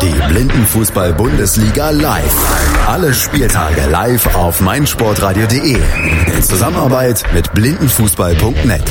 [0.00, 2.88] Die Blindenfußball-Bundesliga live.
[2.88, 5.74] Alle Spieltage live auf meinsportradio.de.
[6.34, 8.90] In Zusammenarbeit mit blindenfußball.net.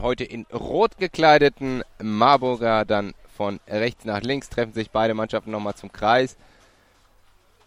[0.00, 5.74] Heute in rot gekleideten Marburger dann von rechts nach links treffen sich beide Mannschaften nochmal
[5.74, 6.36] zum Kreis.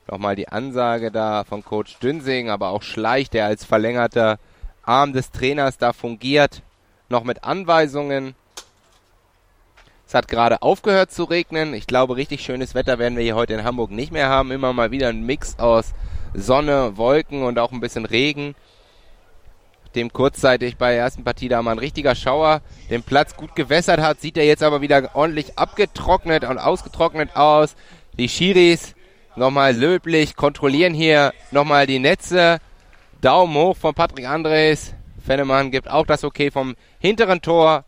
[0.10, 4.40] Nochmal die Ansage da von Coach Dünsing, aber auch Schleich, der als verlängerter
[4.84, 6.62] Arm des Trainers da fungiert.
[7.10, 8.36] Noch mit Anweisungen.
[10.08, 11.74] Es hat gerade aufgehört zu regnen.
[11.74, 14.52] Ich glaube, richtig schönes Wetter werden wir hier heute in Hamburg nicht mehr haben.
[14.52, 15.94] Immer mal wieder ein Mix aus
[16.34, 18.56] Sonne, Wolken und auch ein bisschen Regen.
[19.96, 24.00] Dem kurzzeitig bei der ersten Partie da mal ein richtiger Schauer den Platz gut gewässert
[24.00, 27.76] hat, sieht er jetzt aber wieder ordentlich abgetrocknet und ausgetrocknet aus.
[28.18, 28.96] Die Schiris
[29.36, 32.60] nochmal löblich kontrollieren hier nochmal die Netze.
[33.20, 34.94] Daumen hoch von Patrick Andres.
[35.26, 37.84] Fennemann gibt auch das Okay vom hinteren Tor.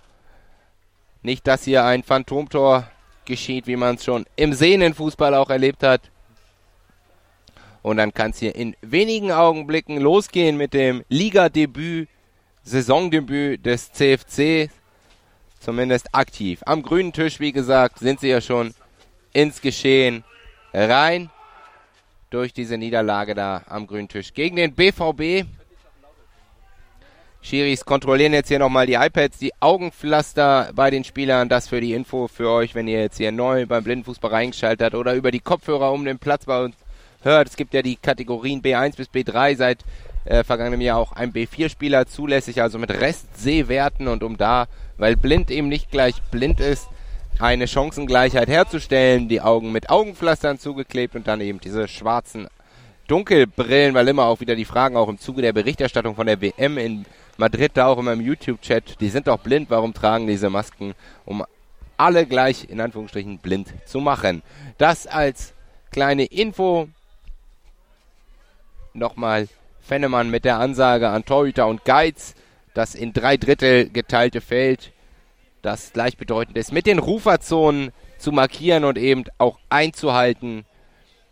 [1.21, 2.89] Nicht, dass hier ein Phantomtor
[3.25, 6.09] geschieht, wie man es schon im Sehnenfußball auch erlebt hat.
[7.81, 12.09] Und dann kann es hier in wenigen Augenblicken losgehen mit dem Ligadebüt,
[12.63, 14.69] Saisondebüt des CFC.
[15.59, 16.61] Zumindest aktiv.
[16.65, 18.73] Am grünen Tisch, wie gesagt, sind sie ja schon
[19.33, 20.23] ins Geschehen
[20.73, 21.29] rein.
[22.29, 25.47] Durch diese Niederlage da am grünen Tisch gegen den BVB.
[27.41, 31.47] Schiris kontrollieren jetzt hier nochmal die iPads, die Augenpflaster bei den Spielern.
[31.47, 34.95] Das für die Info für euch, wenn ihr jetzt hier neu beim Blindenfußball reingeschaltet habt
[34.95, 36.75] oder über die Kopfhörer um den Platz bei uns
[37.21, 37.47] hört.
[37.47, 39.79] Es gibt ja die Kategorien B1 bis B3 seit
[40.25, 44.67] äh, vergangenem Jahr auch ein B4-Spieler zulässig, also mit Restsehwerten und um da,
[44.97, 46.87] weil blind eben nicht gleich blind ist,
[47.39, 52.49] eine Chancengleichheit herzustellen, die Augen mit Augenpflastern zugeklebt und dann eben diese schwarzen
[53.07, 56.77] Dunkelbrillen, weil immer auch wieder die Fragen auch im Zuge der Berichterstattung von der WM
[56.77, 57.05] in
[57.39, 60.93] Madrid da auch in meinem YouTube-Chat, die sind doch blind, warum tragen diese Masken,
[61.25, 61.45] um
[61.95, 64.43] alle gleich in Anführungsstrichen blind zu machen.
[64.77, 65.53] Das als
[65.89, 66.89] kleine Info.
[68.93, 69.47] Nochmal
[69.79, 72.35] Fennemann mit der Ansage an Torhüter und Geiz,
[72.73, 74.91] das in drei Drittel geteilte Feld,
[75.61, 80.65] das gleichbedeutend ist, mit den Ruferzonen zu markieren und eben auch einzuhalten.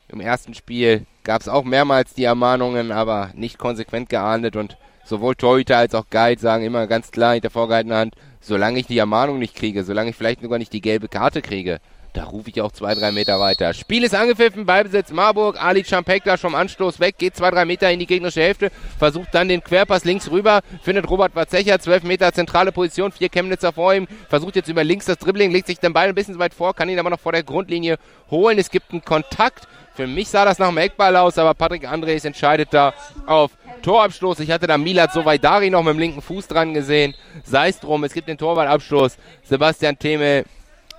[0.08, 5.36] Im ersten Spiel gab es auch mehrmals die Ermahnungen, aber nicht konsequent geahndet und sowohl
[5.36, 9.40] Torhüter als auch Guide sagen immer ganz klar hinter vorgehaltener Hand, solange ich die Ermahnung
[9.40, 11.80] nicht kriege, solange ich vielleicht sogar nicht die gelbe Karte kriege,
[12.14, 13.74] da rufe ich auch zwei, drei Meter weiter.
[13.76, 18.00] Spiel ist angepfiffen, Ballbesitz Marburg, Ali Champekla vom Anstoß weg, geht zwei, drei Meter in
[18.00, 22.72] die gegnerische Hälfte, versucht dann den Querpass links rüber, findet Robert Watzecher, zwölf Meter zentrale
[22.72, 26.08] Position, vier Chemnitzer vor ihm, versucht jetzt über links das Dribbling, legt sich den Ball
[26.08, 27.98] ein bisschen weit vor, kann ihn aber noch vor der Grundlinie
[28.32, 28.58] holen.
[28.58, 29.68] Es gibt einen Kontakt.
[29.94, 32.94] Für mich sah das nach einem Eckball aus, aber Patrick Andres entscheidet da
[33.26, 34.40] auf Torabstoß.
[34.40, 37.16] Ich hatte da Milat Sovaidari noch mit dem linken Fuß dran gesehen.
[37.44, 39.18] Sei es drum, es gibt den Torwaltabstoß.
[39.44, 40.44] Sebastian Theme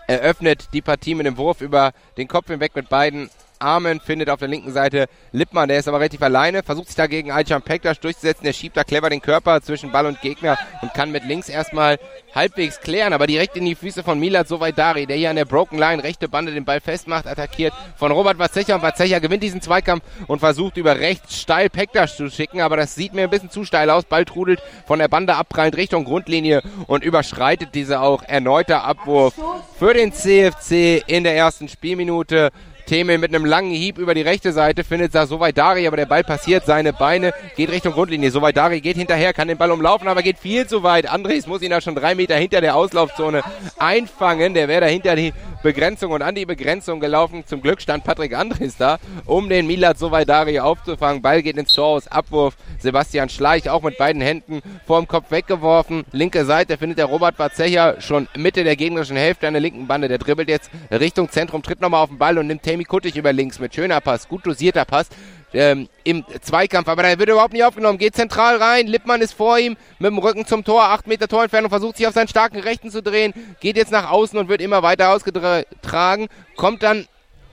[0.06, 3.30] eröffnet die Partie mit dem Wurf über den Kopf hinweg mit beiden
[3.60, 7.30] Armen, findet auf der linken Seite Lippmann, der ist aber relativ alleine, versucht sich dagegen
[7.30, 11.10] Alcan Pektas durchzusetzen, der schiebt da clever den Körper zwischen Ball und Gegner und kann
[11.10, 11.98] mit links erstmal
[12.34, 15.78] halbwegs klären, aber direkt in die Füße von Milat Sovaidari, der hier an der Broken
[15.78, 20.04] Line rechte Bande den Ball festmacht, attackiert von Robert Vazecha und Vazecha gewinnt diesen Zweikampf
[20.26, 23.64] und versucht über rechts steil Pektas zu schicken, aber das sieht mir ein bisschen zu
[23.64, 28.84] steil aus, Ball trudelt von der Bande abprallend Richtung Grundlinie und überschreitet diese auch erneuter
[28.84, 29.34] Abwurf
[29.78, 32.50] für den CFC in der ersten Spielminute.
[32.88, 36.06] Theme mit einem langen Hieb über die rechte Seite findet da soweit Dari, aber der
[36.06, 38.30] Ball passiert seine Beine, geht Richtung Grundlinie.
[38.30, 41.06] Soweit Dari geht hinterher, kann den Ball umlaufen, aber geht viel zu weit.
[41.06, 43.42] Andres muss ihn da schon drei Meter hinter der Auslaufzone
[43.78, 44.54] einfangen.
[44.54, 47.44] Der wäre da hinter die Begrenzung und an die Begrenzung gelaufen.
[47.44, 51.20] Zum Glück stand Patrick Andres da, um den Milat Sovaidari aufzufangen.
[51.20, 52.56] Ball geht ins Tor aus, Abwurf.
[52.78, 56.04] Sebastian Schleich auch mit beiden Händen vorm Kopf weggeworfen.
[56.12, 60.08] Linke Seite findet der Robert Vazecha schon Mitte der gegnerischen Hälfte an der linken Bande.
[60.08, 63.32] Der dribbelt jetzt Richtung Zentrum, tritt nochmal auf den Ball und nimmt Tammy Kuttig über
[63.32, 65.08] links mit schöner Pass, gut dosierter Pass.
[65.52, 69.58] Ähm, im Zweikampf, aber da wird überhaupt nicht aufgenommen, geht zentral rein, Lippmann ist vor
[69.58, 72.90] ihm, mit dem Rücken zum Tor, 8 Meter Torentfernung, versucht sich auf seinen starken Rechten
[72.90, 77.08] zu drehen, geht jetzt nach außen und wird immer weiter ausgetragen, kommt dann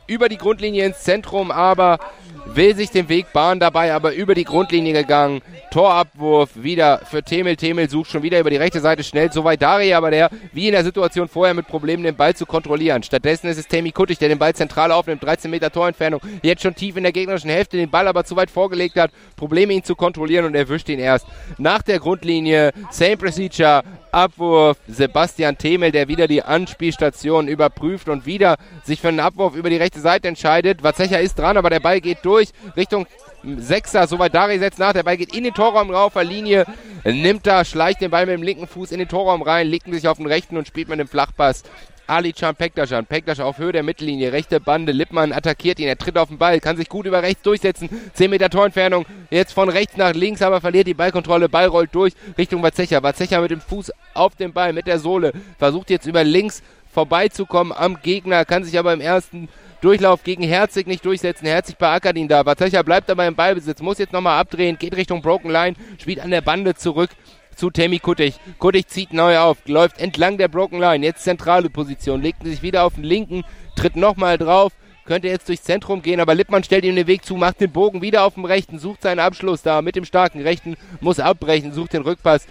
[0.08, 2.00] über die Grundlinie ins Zentrum, aber
[2.46, 5.42] will sich den Weg bahnen dabei, aber über die Grundlinie gegangen.
[5.72, 7.56] Torabwurf wieder für Temel.
[7.56, 9.32] Temel sucht schon wieder über die rechte Seite schnell.
[9.32, 13.04] Soweit Dari, aber der, wie in der Situation vorher, mit Problemen den Ball zu kontrollieren.
[13.04, 15.24] Stattdessen ist es Temi Kuttig, der den Ball zentral aufnimmt.
[15.24, 16.22] 13 Meter Torentfernung.
[16.44, 19.12] Jetzt schon tief in der gegnerischen Hälfte, den Ball aber zu weit vorgelegt hat.
[19.36, 21.26] Probleme ihn zu kontrollieren und erwischt ihn erst
[21.58, 22.72] nach der Grundlinie.
[22.92, 23.84] Same Procedure.
[24.16, 24.78] Abwurf.
[24.88, 28.56] Sebastian Temel, der wieder die Anspielstation überprüft und wieder
[28.86, 30.84] sich für einen Abwurf über die rechte Seite entscheidet.
[30.84, 32.35] Watzecher ist dran, aber der Ball geht durch
[32.76, 33.08] Richtung
[33.44, 36.66] Sechser, soweit Dari setzt nach, der Ball geht in den Torraum rauf, Linie,
[37.04, 39.94] nimmt da, schleicht den Ball mit dem linken Fuß in den Torraum rein, legt ihn
[39.94, 41.64] sich auf den rechten und spielt mit dem Flachpass
[42.08, 43.06] Ali Can Pektas an.
[43.06, 44.92] Pektas auf Höhe der Mittellinie, rechte Bande.
[44.92, 47.90] Lippmann attackiert ihn, er tritt auf den Ball, kann sich gut über rechts durchsetzen.
[48.14, 51.50] 10 Meter Torentfernung, jetzt von rechts nach links, aber verliert die Ballkontrolle.
[51.50, 53.02] Ball rollt durch Richtung Wazecha.
[53.02, 55.34] Wazecha mit dem Fuß auf dem Ball, mit der Sohle.
[55.58, 56.62] Versucht jetzt über links
[56.94, 59.50] vorbeizukommen am Gegner, kann sich aber im ersten
[59.86, 61.46] Durchlauf gegen Herzig nicht durchsetzen.
[61.46, 62.44] Herzig bei Akadin da.
[62.44, 66.32] Wazecha bleibt aber im Ballbesitz, muss jetzt nochmal abdrehen, geht Richtung Broken Line, spielt an
[66.32, 67.12] der Bande zurück
[67.56, 68.34] zu Temi Kuttig.
[68.58, 72.84] Kuttig zieht neu auf, läuft entlang der Broken Line, jetzt zentrale Position, legt sich wieder
[72.84, 73.44] auf den linken,
[73.76, 74.74] tritt nochmal drauf,
[75.06, 78.02] könnte jetzt durchs Zentrum gehen, aber Lippmann stellt ihm den Weg zu, macht den Bogen
[78.02, 81.94] wieder auf dem rechten, sucht seinen Abschluss da mit dem starken rechten, muss abbrechen, sucht
[81.94, 82.48] den Rückpass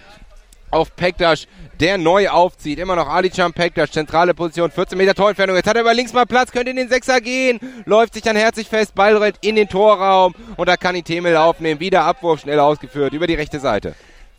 [0.71, 1.47] auf Pektas,
[1.79, 2.79] der neu aufzieht.
[2.79, 5.55] Immer noch Alican Pektas, zentrale Position, 14 Meter Torentfernung.
[5.55, 8.35] Jetzt hat er über links mal Platz, könnte in den Sechser gehen, läuft sich dann
[8.35, 11.79] herzlich fest, Ball rennt in den Torraum und da kann ihn Temel aufnehmen.
[11.79, 13.95] Wieder Abwurf schnell ausgeführt über die rechte Seite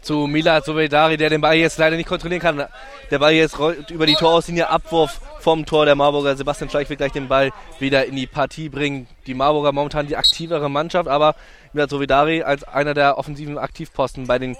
[0.06, 2.64] zu Milad Sovedari, der den Ball jetzt leider nicht kontrollieren kann.
[3.11, 6.37] Der Ball jetzt rollt über die Torauslinie, Abwurf vom Tor der Marburger.
[6.37, 7.50] Sebastian Schleich wird gleich den Ball
[7.81, 9.08] wieder in die Partie bringen.
[9.26, 11.34] Die Marburger momentan die aktivere Mannschaft, aber
[11.72, 14.56] Milad Sovedari als einer der offensiven Aktivposten bei den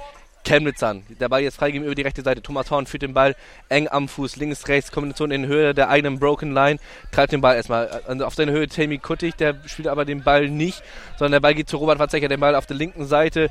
[0.47, 1.03] Chemnitzern.
[1.21, 2.41] Der Ball jetzt freigegeben über die rechte Seite.
[2.41, 3.35] Thomas Horn führt den Ball
[3.69, 6.79] eng am Fuß, links, rechts, Kombination in Höhe der eigenen Broken Line.
[7.11, 10.49] Treibt den Ball erstmal also auf seine Höhe Tammy Kuttig, der spielt aber den Ball
[10.49, 10.83] nicht,
[11.19, 13.51] sondern der Ball geht zu Robert Watzecher, den Ball auf der linken Seite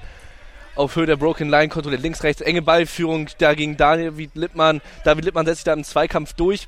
[0.75, 2.01] auf Höhe der Broken Line kontrolliert.
[2.01, 4.81] Links, rechts, enge Ballführung da gegen David Lippmann.
[5.03, 6.68] David Lippmann setzt sich da im Zweikampf durch.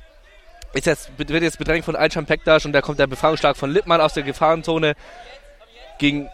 [0.74, 4.02] Ist jetzt, wird jetzt bedrängt von Alchan Pektas und da kommt der Befreiungsschlag von Lippmann
[4.02, 4.94] aus der Gefahrenzone
[5.98, 6.28] gegen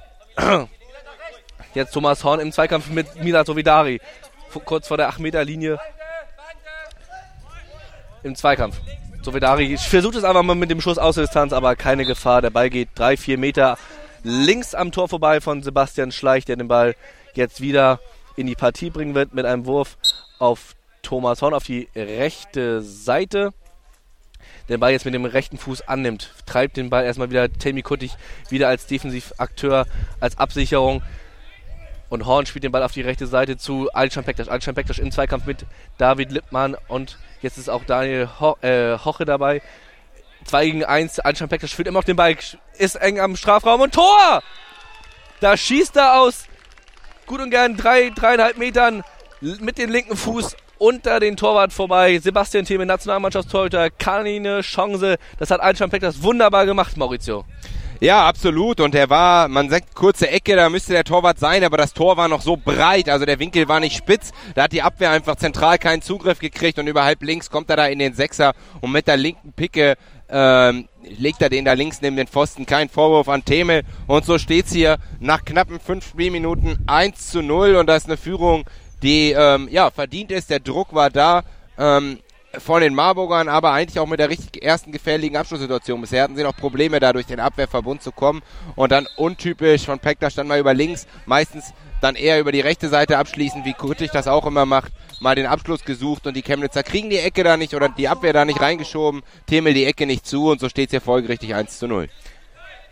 [1.75, 4.01] jetzt Thomas Horn im Zweikampf mit Mila Sovidari.
[4.65, 5.79] Kurz vor der 8-Meter-Linie
[8.23, 8.77] im Zweikampf.
[9.23, 12.43] Sovidari versucht es einfach mal mit dem Schuss aus der Distanz, aber keine Gefahr.
[12.43, 13.79] Der Ball geht 3-4 Meter
[14.23, 16.95] links am Tor vorbei von Sebastian Schleich, der den Ball
[17.35, 18.01] jetzt wieder
[18.37, 19.97] in die Partie bringen wird mit einem Wurf
[20.39, 23.53] auf Thomas Horn auf die rechte Seite.
[24.69, 28.17] Den Ball jetzt mit dem rechten Fuß annimmt, treibt den Ball erstmal wieder Tammy Kuttig
[28.49, 29.87] wieder als Defensivakteur,
[30.21, 31.03] als Absicherung.
[32.15, 34.49] Und Horn spielt den Ball auf die rechte Seite zu Alcan Pektas.
[34.49, 35.67] Alcan Pektas im Zweikampf mit
[35.99, 39.63] David Lippmann und jetzt ist auch Daniel Ho äh, Hoche dabei.
[40.45, 42.37] 2 gegen 1, Alcan Pektas spielt immer noch den Ball,
[42.79, 44.45] ist eng am Strafraum und Tor!
[45.41, 46.45] Da schießt er aus
[47.27, 49.03] gut und gern drei, dreieinhalb Metern
[49.41, 52.21] mit dem linken Fuß unter den Torwart vorbei.
[52.21, 55.17] Sebastian Thieme, Nationalmannschaftstorhüter, keine Chance.
[55.41, 55.61] Das hat
[55.91, 57.45] Peck das wunderbar gemacht, Maurizio.
[58.01, 58.81] Ja, absolut.
[58.81, 62.17] Und er war, man sagt kurze Ecke, da müsste der Torwart sein, aber das Tor
[62.17, 64.33] war noch so breit, also der Winkel war nicht spitz.
[64.55, 67.77] Da hat die Abwehr einfach zentral keinen Zugriff gekriegt und über halb links kommt er
[67.77, 69.97] da in den Sechser und mit der linken Picke
[70.29, 72.67] ähm, legt er den da links neben den Pfosten.
[72.67, 73.83] Kein Vorwurf an Themel.
[74.07, 78.17] Und so steht's hier nach knappen fünf Spielminuten 1 zu 0 und das ist eine
[78.17, 78.65] Führung,
[79.03, 80.51] die ähm, ja verdient ist.
[80.51, 81.45] Der Druck war da.
[81.79, 82.19] Ähm,
[82.59, 86.01] von den Marburgern, aber eigentlich auch mit der richtig ersten gefährlichen Abschlusssituation.
[86.01, 88.43] Bisher hatten sie noch Probleme, da durch den Abwehrverbund zu kommen.
[88.77, 92.89] Und dann untypisch von Pekta stand mal über links, meistens dann eher über die rechte
[92.89, 96.83] Seite abschließen, wie Kurtig das auch immer macht, mal den Abschluss gesucht und die Chemnitzer
[96.83, 100.27] kriegen die Ecke da nicht oder die Abwehr da nicht reingeschoben, Themel die Ecke nicht
[100.27, 102.09] zu und so steht es hier folgerichtig 1 zu 0.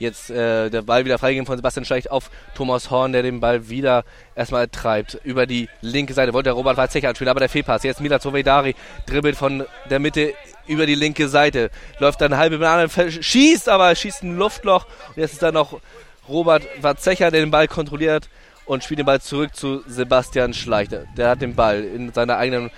[0.02, 3.68] Jetzt äh, der Ball wieder freigegeben von Sebastian Schlecht auf Thomas Horn, der den Ball
[3.68, 4.02] wieder
[4.34, 5.20] erstmal treibt.
[5.22, 7.84] Über die linke Seite wollte der Robert Weizsäcker anspielen, aber der Fehlpass.
[7.84, 8.74] Jetzt Mila Zovedari
[9.06, 10.34] dribbelt von der Mitte
[10.66, 11.70] über die linke Seite.
[12.00, 14.86] Läuft dann halbe Banane, schießt, aber schießt ein Luftloch.
[15.10, 15.80] Und jetzt ist da noch
[16.28, 18.28] Robert Watzecher, der den Ball kontrolliert
[18.66, 21.04] und spielt den Ball zurück zu Sebastian Schleichter.
[21.16, 22.72] Der hat den Ball in seiner eigenen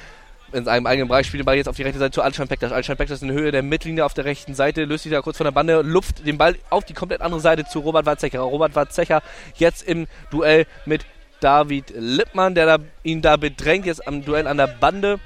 [0.55, 2.73] in seinem eigenen Bereich, spielt den Ball jetzt auf die rechte Seite zu Alstein Pektas.
[2.73, 5.45] Alstein Pektas in Höhe der Mittellinie auf der rechten Seite, löst sich da kurz von
[5.45, 8.41] der Bande, luft den Ball auf die komplett andere Seite zu Robert Watzecher.
[8.41, 9.23] Robert Watzecher
[9.57, 11.05] jetzt im Duell mit
[11.41, 15.19] David Lippmann, der da, ihn da bedrängt, jetzt am Duell an der Bande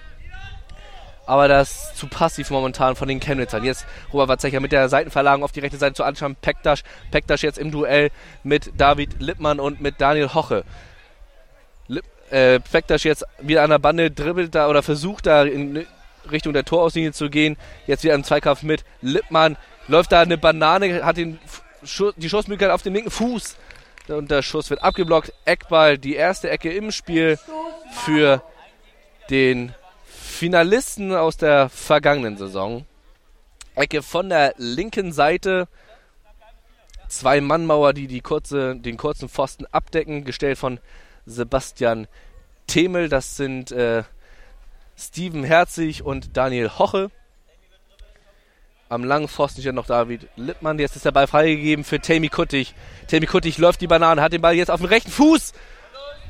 [1.29, 3.63] aber das ist zu passiv momentan von den Chemnitzern.
[3.63, 6.83] Jetzt Robert Watzecher mit der Seitenverlagerung auf die rechte Seite zu Anscham Pektasch.
[7.11, 8.09] Pektasch jetzt im Duell
[8.45, 10.65] mit David Lippmann und mit Daniel Hoche.
[12.31, 15.87] Äh, Pektasch jetzt wieder an der Bande, dribbelt da oder versucht da in
[16.31, 17.57] Richtung der Torauslinie zu gehen.
[17.87, 19.57] Jetzt wieder im Zweikampf mit Lippmann.
[19.87, 21.39] Läuft da eine Banane, hat den
[21.85, 23.57] Schuss, die Schussmöglichkeit auf den linken Fuß.
[24.09, 25.33] Und der Schuss wird abgeblockt.
[25.45, 27.39] Eckball, die erste Ecke im Spiel
[27.93, 28.43] für
[29.31, 32.87] den Finalisten aus der vergangenen Saison.
[33.75, 35.69] Ecke von der linken Seite.
[37.09, 40.79] Zwei Mannmauer, die, die kurze, den kurzen Pfosten abdecken, gestellt von
[41.29, 42.07] Sebastian
[42.67, 43.09] Themel.
[43.09, 44.03] Das sind äh,
[44.97, 47.11] Steven Herzig und Daniel Hoche.
[48.89, 50.79] Am langen Pfosten steht noch David Lippmann.
[50.79, 52.75] Jetzt ist der Ball freigegeben für Tammy Kuttig.
[53.07, 55.53] Tammy Kuttig läuft die Banane, hat den Ball jetzt auf dem rechten Fuß.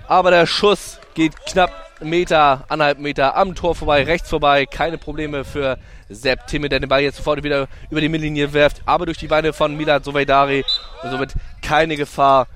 [0.08, 4.66] Aber der Schuss geht knapp Meter, anderthalb Meter am Tor vorbei, rechts vorbei.
[4.66, 5.78] Keine Probleme für
[6.08, 9.28] Sepp Timme, der den Ball jetzt sofort wieder über die Mittellinie wirft, aber durch die
[9.28, 10.64] Beine von Milad Soveidari
[11.02, 12.48] und somit keine Gefahr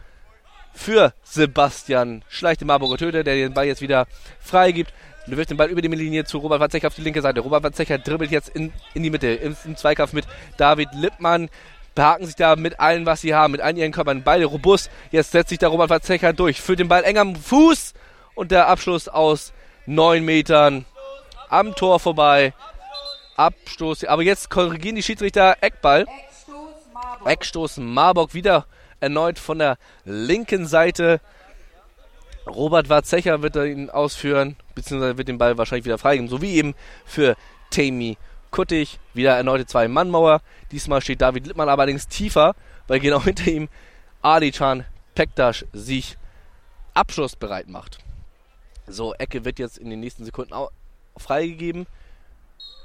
[0.73, 4.07] für Sebastian Schleich, den Marburger Töter, der den Ball jetzt wieder
[4.41, 4.93] freigibt.
[5.27, 7.41] Du wirft den Ball über die Mittellinie zu Robert Watzecher auf die linke Seite.
[7.41, 10.27] Robert Watzecher dribbelt jetzt in, in die Mitte, im, im Zweikampf mit
[10.57, 11.49] David Lippmann
[11.95, 14.23] behaken sich da mit allen, was sie haben, mit allen ihren Körpern.
[14.23, 14.91] Beide robust.
[15.11, 17.95] Jetzt setzt sich der Robert Verzecher durch, führt den Ball eng am Fuß
[18.35, 19.53] und der Abschluss aus
[19.87, 20.87] neun Metern
[21.49, 22.55] am Tor vorbei.
[23.37, 24.05] Abstoß.
[24.05, 26.07] Aber jetzt korrigieren die Schiedsrichter Eckball.
[27.25, 28.67] Eckstoß Marburg wieder
[29.03, 31.21] erneut von der linken Seite.
[32.47, 36.75] Robert Warzecher wird ihn ausführen, beziehungsweise wird den Ball wahrscheinlich wieder freigeben, so wie eben
[37.05, 37.37] für
[37.71, 38.17] Tammy
[38.51, 38.99] Kuttig.
[39.15, 40.43] Wieder erneute Zwei-Mann-Mauer.
[40.73, 42.55] Diesmal steht David Lippmann allerdings tiefer,
[42.87, 43.69] weil genau hinter ihm
[44.21, 46.17] Adichan Pektas sich
[46.95, 47.99] abschlussbereit macht.
[48.87, 50.55] So, Ecke wird jetzt in den nächsten Sekunden
[51.17, 51.87] freigegeben.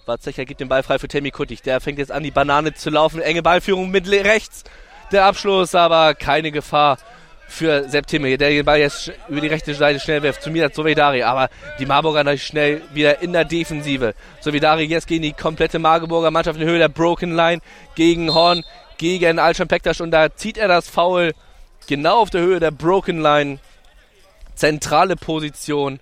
[0.05, 1.62] Warzecher gibt den Ball frei für Tammy Kuttig.
[1.63, 3.21] Der fängt jetzt an, die Banane zu laufen.
[3.21, 4.63] Enge Ballführung mit rechts.
[5.11, 6.97] Der Abschluss, aber keine Gefahr
[7.47, 10.75] für Sepp Timme, der den Ball jetzt über die rechte Seite schnell wirft zu Milat
[10.75, 11.49] Sovedari, aber
[11.79, 14.13] die Marburger natürlich schnell wieder in der Defensive.
[14.41, 17.61] Sovedari jetzt gegen die komplette Marburger Mannschaft in Höhe der Broken Line
[17.95, 18.65] gegen Horn,
[18.97, 21.33] gegen Alschan Pektas und da zieht er das Foul
[21.87, 23.59] genau auf der Höhe der Broken Line.
[24.55, 25.99] Zentrale Position.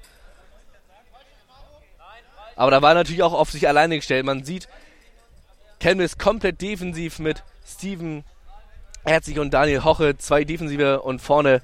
[2.55, 4.25] Aber da war natürlich auch auf sich alleine gestellt.
[4.25, 4.67] Man sieht,
[5.79, 8.23] Canvas komplett defensiv mit Steven
[9.07, 11.61] Herzig und Daniel Hoche, zwei Defensive und vorne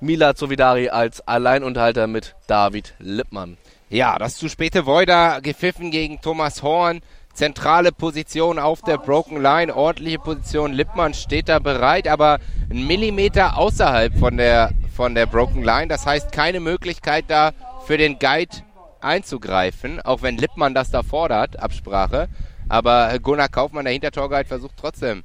[0.00, 3.56] Milad Sovidari als Alleinunterhalter mit David Lippmann.
[3.88, 7.00] Ja, das zu späte Voida gepfiffen gegen Thomas Horn.
[7.32, 10.74] Zentrale Position auf der Broken Line, ordentliche Position.
[10.74, 12.38] Lippmann steht da bereit, aber
[12.70, 15.88] ein Millimeter außerhalb von der, von der Broken Line.
[15.88, 17.52] Das heißt, keine Möglichkeit da
[17.86, 18.56] für den Guide
[19.00, 22.28] einzugreifen, auch wenn Lippmann das da fordert, Absprache.
[22.68, 25.24] Aber Gunnar Kaufmann, der Hintertorguide, versucht trotzdem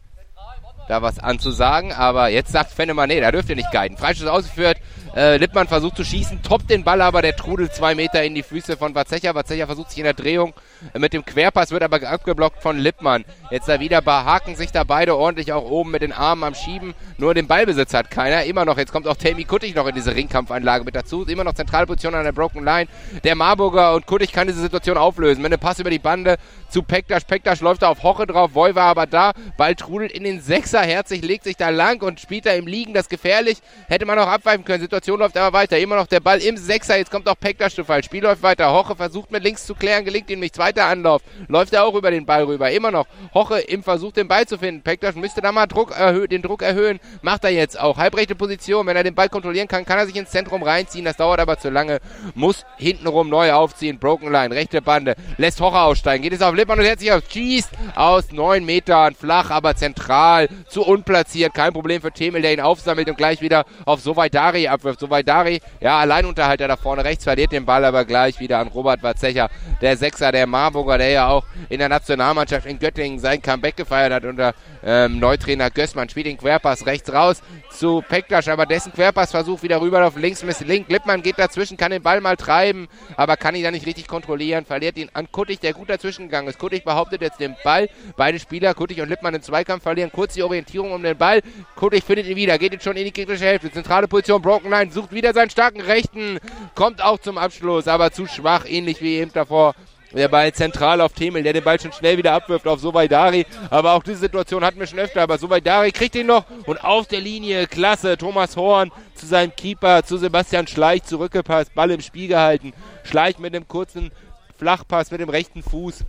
[0.90, 1.94] da was anzusagen.
[1.94, 3.98] Aber jetzt sagt Fennemann, nee, da dürft ihr nicht guiden.
[3.98, 4.78] Freischuss ausgeführt.
[5.16, 8.44] Äh, Lippmann versucht zu schießen, toppt den Ball, aber der trudelt zwei Meter in die
[8.44, 9.34] Füße von Vazecha.
[9.34, 10.54] Vazecha versucht sich in der Drehung
[10.94, 13.26] äh, mit dem Querpass, wird aber abgeblockt von Lippmann.
[13.50, 16.94] Jetzt da wieder haken sich da beide ordentlich auch oben mit den Armen am Schieben.
[17.18, 18.44] Nur den Ballbesitz hat keiner.
[18.44, 21.24] Immer noch, jetzt kommt auch Tammy Kuttig noch in diese Ringkampfanlage mit dazu.
[21.26, 22.88] Immer noch zentrale Position an der Broken Line.
[23.24, 25.44] Der Marburger und Kuttig kann diese Situation auflösen.
[25.44, 26.38] Wenn der Pass über die Bande
[26.70, 27.24] zu Pektasch.
[27.24, 28.52] Pektasch läuft da auf Hoche drauf.
[28.54, 29.34] Voy war aber da.
[29.58, 30.82] Ball trudelt in den Sechser.
[30.82, 32.94] Herzig legt sich da lang und spielt da im Liegen.
[32.94, 33.58] Das gefährlich.
[33.88, 34.82] Hätte man auch abweifen können.
[34.82, 35.78] Situation läuft aber weiter.
[35.78, 36.98] Immer noch der Ball im Sechser.
[36.98, 38.04] Jetzt kommt auch Pektasch zu Fall.
[38.04, 38.72] Spiel läuft weiter.
[38.74, 40.06] Hoche versucht mit links zu klären.
[40.06, 40.56] Gelingt ihm nicht.
[40.56, 41.22] Zweiter Anlauf.
[41.48, 42.72] Läuft er auch über den Ball rüber.
[42.72, 43.06] Immer noch.
[43.34, 44.82] Hoche im Versuch, den Ball zu finden.
[44.82, 45.94] Pektasch müsste da mal Druck
[46.30, 47.00] den Druck erhöhen.
[47.22, 47.98] Macht er jetzt auch.
[47.98, 48.86] Halbrechte Position.
[48.88, 51.06] Wenn er den Ball kontrollieren kann, kann er sich ins Zentrum reinziehen.
[51.06, 52.00] Das dauert aber zu lange.
[52.36, 54.00] Muss hintenrum neu aufziehen.
[54.00, 54.54] Broken Line.
[54.54, 55.16] Rechte Bande.
[55.38, 56.24] Lässt Hoche aussteigen.
[56.24, 57.24] Geht es auf Lippmann und hält sich auf.
[57.30, 59.16] Schießt aus neun Metern.
[59.16, 60.50] Flach, aber zentral.
[60.68, 61.54] Zu unplatziert.
[61.54, 64.89] Kein Problem für Themel, der ihn aufsammelt und gleich wieder auf Sovaidari abwirft.
[64.98, 69.50] Sovaidari, ja, Alleinunterhalter da vorne rechts, verliert den Ball aber gleich wieder an Robert Watzecher.
[69.82, 74.14] Der Sechser, der Marburger, der ja auch in der Nationalmannschaft in Göttingen sein Comeback gefeiert
[74.14, 74.54] hat unter
[74.84, 76.10] ähm, Neutrainer Gößmann.
[76.10, 80.90] Spielt den Querpass rechts raus zu Pektasch, aber dessen Querpassversuch wieder rüber auf links Link.
[80.90, 84.66] Lippmann geht dazwischen, kann den Ball mal treiben, aber kann ihn da nicht richtig kontrollieren,
[84.66, 86.60] verliert ihn an Kuttig, der gut dazwischen gegangen ist.
[86.60, 87.90] Kuttig behauptet jetzt den Ball.
[88.18, 91.42] Beide Spieler, Kuttig und Lippmann im Zweikampf, verlieren kurz die Orientierung um den Ball.
[91.76, 93.72] Kuttig findet ihn wieder, geht jetzt schon in die gegnerische Hälfte.
[93.72, 96.40] Zentrale Position, Broken Line, sucht wieder seinen starken Rechten,
[96.76, 99.76] kommt auch zum Abschluss, aber zu schwach, ähnlich wie eben davor
[100.12, 103.46] der Ball zentral auf Themel, der den Ball schon schnell wieder abwirft auf Sovaidari.
[103.70, 105.22] Aber auch diese Situation hatten wir schon öfter.
[105.22, 108.18] Aber Sovaidari kriegt ihn noch und auf der Linie, klasse.
[108.18, 112.74] Thomas Horn zu seinem Keeper, zu Sebastian Schleich zurückgepasst, Ball im Spiel gehalten.
[113.04, 114.12] Schleich mit dem kurzen
[114.58, 116.04] Flachpass mit dem rechten Fuß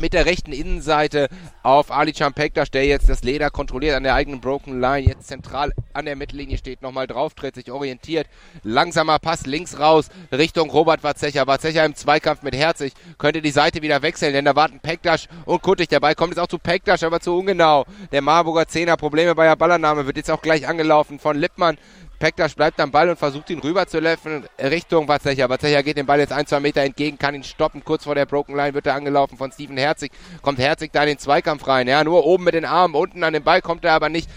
[0.00, 1.28] mit der rechten Innenseite
[1.62, 5.72] auf Ali Champektas, der jetzt das Leder kontrolliert an der eigenen Broken Line, jetzt zentral
[5.92, 8.26] an der Mittellinie steht, nochmal drauf tritt, sich orientiert.
[8.62, 11.46] Langsamer Pass links raus Richtung Robert Warzecher.
[11.46, 15.62] Warzecher im Zweikampf mit Herzig könnte die Seite wieder wechseln, denn da warten Pektas und
[15.62, 15.88] Kuttig.
[15.88, 17.84] Dabei kommt es auch zu Pektas, aber zu ungenau.
[18.12, 21.78] Der Marburger Zehner Probleme bei der Ballannahme wird jetzt auch gleich angelaufen von Lippmann.
[22.18, 25.48] Pektas bleibt am Ball und versucht ihn rüber zu löffen Richtung Watzecher.
[25.48, 27.84] Watzecher geht dem Ball jetzt ein, zwei Meter entgegen, kann ihn stoppen.
[27.84, 30.10] Kurz vor der Broken Line wird er angelaufen von Steven Herzig.
[30.42, 31.86] Kommt Herzig da in den Zweikampf rein.
[31.86, 34.28] Ja, nur oben mit den Armen, unten an den Ball kommt er aber nicht.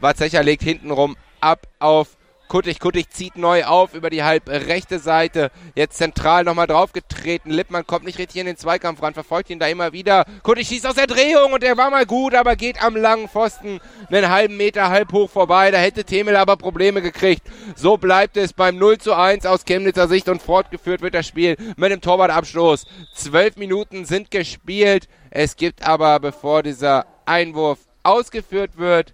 [0.00, 2.16] Watzecher legt hintenrum ab auf
[2.54, 5.50] Kuttig, Kuttig zieht neu auf über die halb rechte Seite.
[5.74, 7.50] Jetzt zentral nochmal draufgetreten.
[7.50, 10.24] Lippmann kommt nicht richtig in den Zweikampf ran, verfolgt ihn da immer wieder.
[10.44, 13.80] Kuttig schießt aus der Drehung und der war mal gut, aber geht am langen Pfosten
[14.08, 15.72] einen halben Meter halb hoch vorbei.
[15.72, 17.42] Da hätte Themel aber Probleme gekriegt.
[17.74, 21.56] So bleibt es beim 0 zu 1 aus Chemnitzer Sicht und fortgeführt wird das Spiel
[21.76, 22.86] mit dem Torwartabstoß.
[23.16, 25.08] Zwölf Minuten sind gespielt.
[25.30, 29.12] Es gibt aber, bevor dieser Einwurf ausgeführt wird,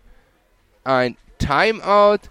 [0.85, 2.29] ein Timeout.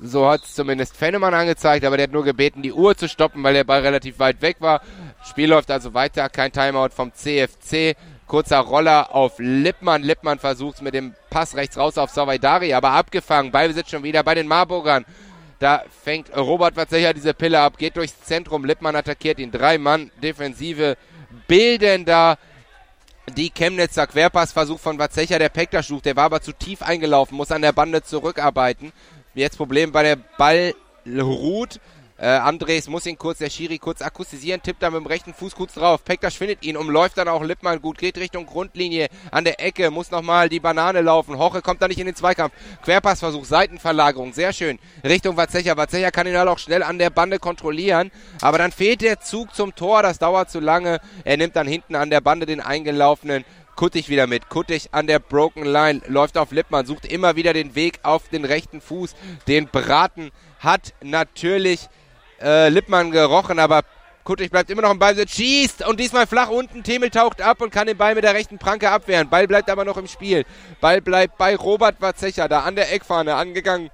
[0.00, 3.42] So hat es zumindest Fennemann angezeigt, aber der hat nur gebeten, die Uhr zu stoppen,
[3.42, 4.80] weil der Ball relativ weit weg war.
[5.24, 7.96] Spiel läuft also weiter, kein Timeout vom CFC.
[8.26, 10.02] Kurzer Roller auf Lippmann.
[10.02, 13.52] Lippmann versucht mit dem Pass rechts raus auf Savaidari, aber abgefangen.
[13.52, 15.04] Ballbesitz schon wieder bei den Marburgern.
[15.58, 18.64] Da fängt Robert Watzecher diese Pille ab, geht durchs Zentrum.
[18.64, 19.52] Lippmann attackiert ihn.
[19.52, 20.96] Drei Mann Defensive
[21.46, 22.36] bilden da
[23.36, 25.38] die Chemnitzer Querpassversuch von Watzecher.
[25.38, 28.92] Der Pektaschluch, der war aber zu tief eingelaufen, muss an der Bande zurückarbeiten.
[29.34, 30.74] Jetzt Problem bei der Ball
[31.06, 31.80] ruht.
[32.16, 35.56] Äh, Andres muss ihn kurz, der Schiri kurz akkustisieren, tippt dann mit dem rechten Fuß
[35.56, 36.04] kurz drauf.
[36.04, 40.12] Pektas findet ihn, umläuft dann auch Lippmann gut, geht Richtung Grundlinie an der Ecke, muss
[40.12, 41.36] nochmal die Banane laufen.
[41.36, 42.54] Hoche kommt da nicht in den Zweikampf.
[42.84, 44.78] Querpassversuch, Seitenverlagerung, sehr schön.
[45.02, 45.76] Richtung Watzecher.
[45.76, 49.52] Watzecher kann ihn halt auch schnell an der Bande kontrollieren, aber dann fehlt der Zug
[49.52, 51.00] zum Tor, das dauert zu lange.
[51.24, 53.44] Er nimmt dann hinten an der Bande den eingelaufenen
[53.76, 54.48] Kuttig wieder mit.
[54.48, 58.44] Kuttig an der Broken Line, läuft auf Lippmann, sucht immer wieder den Weg auf den
[58.44, 59.14] rechten Fuß.
[59.48, 61.88] Den Braten hat natürlich
[62.40, 63.82] äh, Lippmann gerochen, aber
[64.24, 66.82] Kuttig bleibt immer noch im Ball, schießt und diesmal flach unten.
[66.82, 69.28] Themel taucht ab und kann den Ball mit der rechten Pranke abwehren.
[69.28, 70.46] Ball bleibt aber noch im Spiel.
[70.80, 73.90] Ball bleibt bei Robert Warzecher, da an der Eckfahne angegangen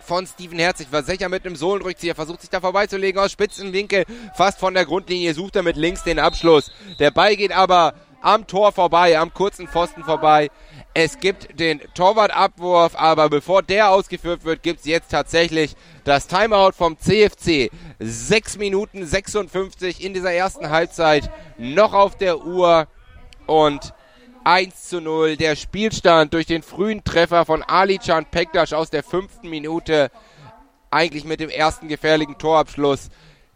[0.00, 0.90] von Steven Herzig.
[0.90, 4.06] Warzecher mit einem Sohlenrückzieher versucht sich da vorbeizulegen aus spitzen Winkel.
[4.34, 6.72] Fast von der Grundlinie sucht er mit links den Abschluss.
[6.98, 10.50] Der Ball geht aber am Tor vorbei, am kurzen Pfosten vorbei.
[10.92, 16.72] Es gibt den Torwartabwurf, aber bevor der ausgeführt wird, gibt es jetzt tatsächlich das Timeout
[16.72, 17.70] vom CFC.
[17.98, 22.88] 6 Minuten 56 in dieser ersten Halbzeit noch auf der Uhr
[23.46, 23.94] und
[24.44, 25.36] 1 zu 0.
[25.36, 30.10] Der Spielstand durch den frühen Treffer von Alican Pektas aus der fünften Minute.
[30.90, 33.10] Eigentlich mit dem ersten gefährlichen Torabschluss.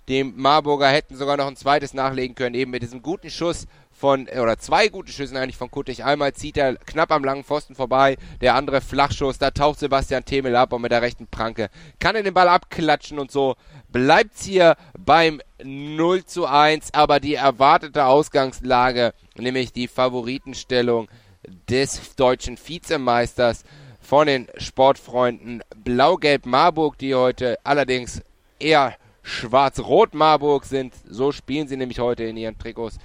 [0.08, 3.66] Dem Marburger hätten sogar noch ein zweites nachlegen können, eben mit diesem guten Schuss
[4.04, 6.04] von, oder zwei gute Schüsse eigentlich von Kuttig.
[6.04, 10.56] Einmal zieht er knapp am langen Pfosten vorbei, der andere Flachschuss, da taucht Sebastian Themel
[10.56, 13.54] ab und mit der rechten Pranke kann er den Ball abklatschen und so
[13.88, 21.08] bleibt's hier beim 0 zu 1, aber die erwartete Ausgangslage, nämlich die Favoritenstellung
[21.70, 23.64] des deutschen Vizemeisters
[24.02, 28.20] von den Sportfreunden Blau-Gelb Marburg, die heute allerdings
[28.58, 30.92] eher schwarz-rot Marburg sind.
[31.08, 32.98] So spielen sie nämlich heute in ihren Trikots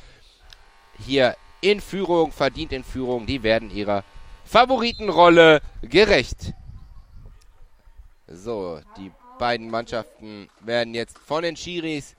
[1.05, 3.25] hier in Führung, verdient in Führung.
[3.25, 4.03] Die werden ihrer
[4.45, 6.53] Favoritenrolle gerecht.
[8.27, 12.15] So, die beiden Mannschaften werden jetzt von den Schiris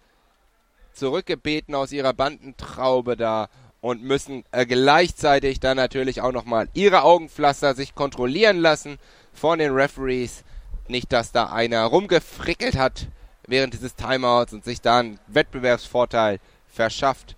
[0.92, 3.48] zurückgebeten aus ihrer Bandentraube da
[3.80, 8.98] und müssen äh, gleichzeitig dann natürlich auch nochmal ihre Augenpflaster sich kontrollieren lassen
[9.32, 10.44] von den Referees.
[10.88, 13.06] Nicht, dass da einer rumgefrickelt hat
[13.46, 17.36] während dieses Timeouts und sich da einen Wettbewerbsvorteil verschafft.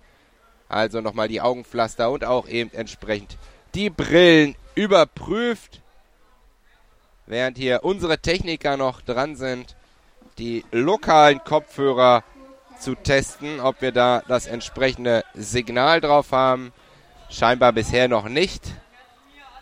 [0.73, 3.37] Also nochmal die Augenpflaster und auch eben entsprechend
[3.75, 5.81] die Brillen überprüft.
[7.27, 9.75] Während hier unsere Techniker noch dran sind,
[10.39, 12.23] die lokalen Kopfhörer
[12.79, 16.73] zu testen, ob wir da das entsprechende Signal drauf haben.
[17.29, 18.63] Scheinbar bisher noch nicht.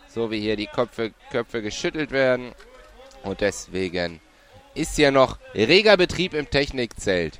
[0.08, 2.52] So wie hier die Köpfe, Köpfe geschüttelt werden.
[3.22, 4.20] Und deswegen
[4.74, 7.38] ist hier noch reger Betrieb im Technikzelt.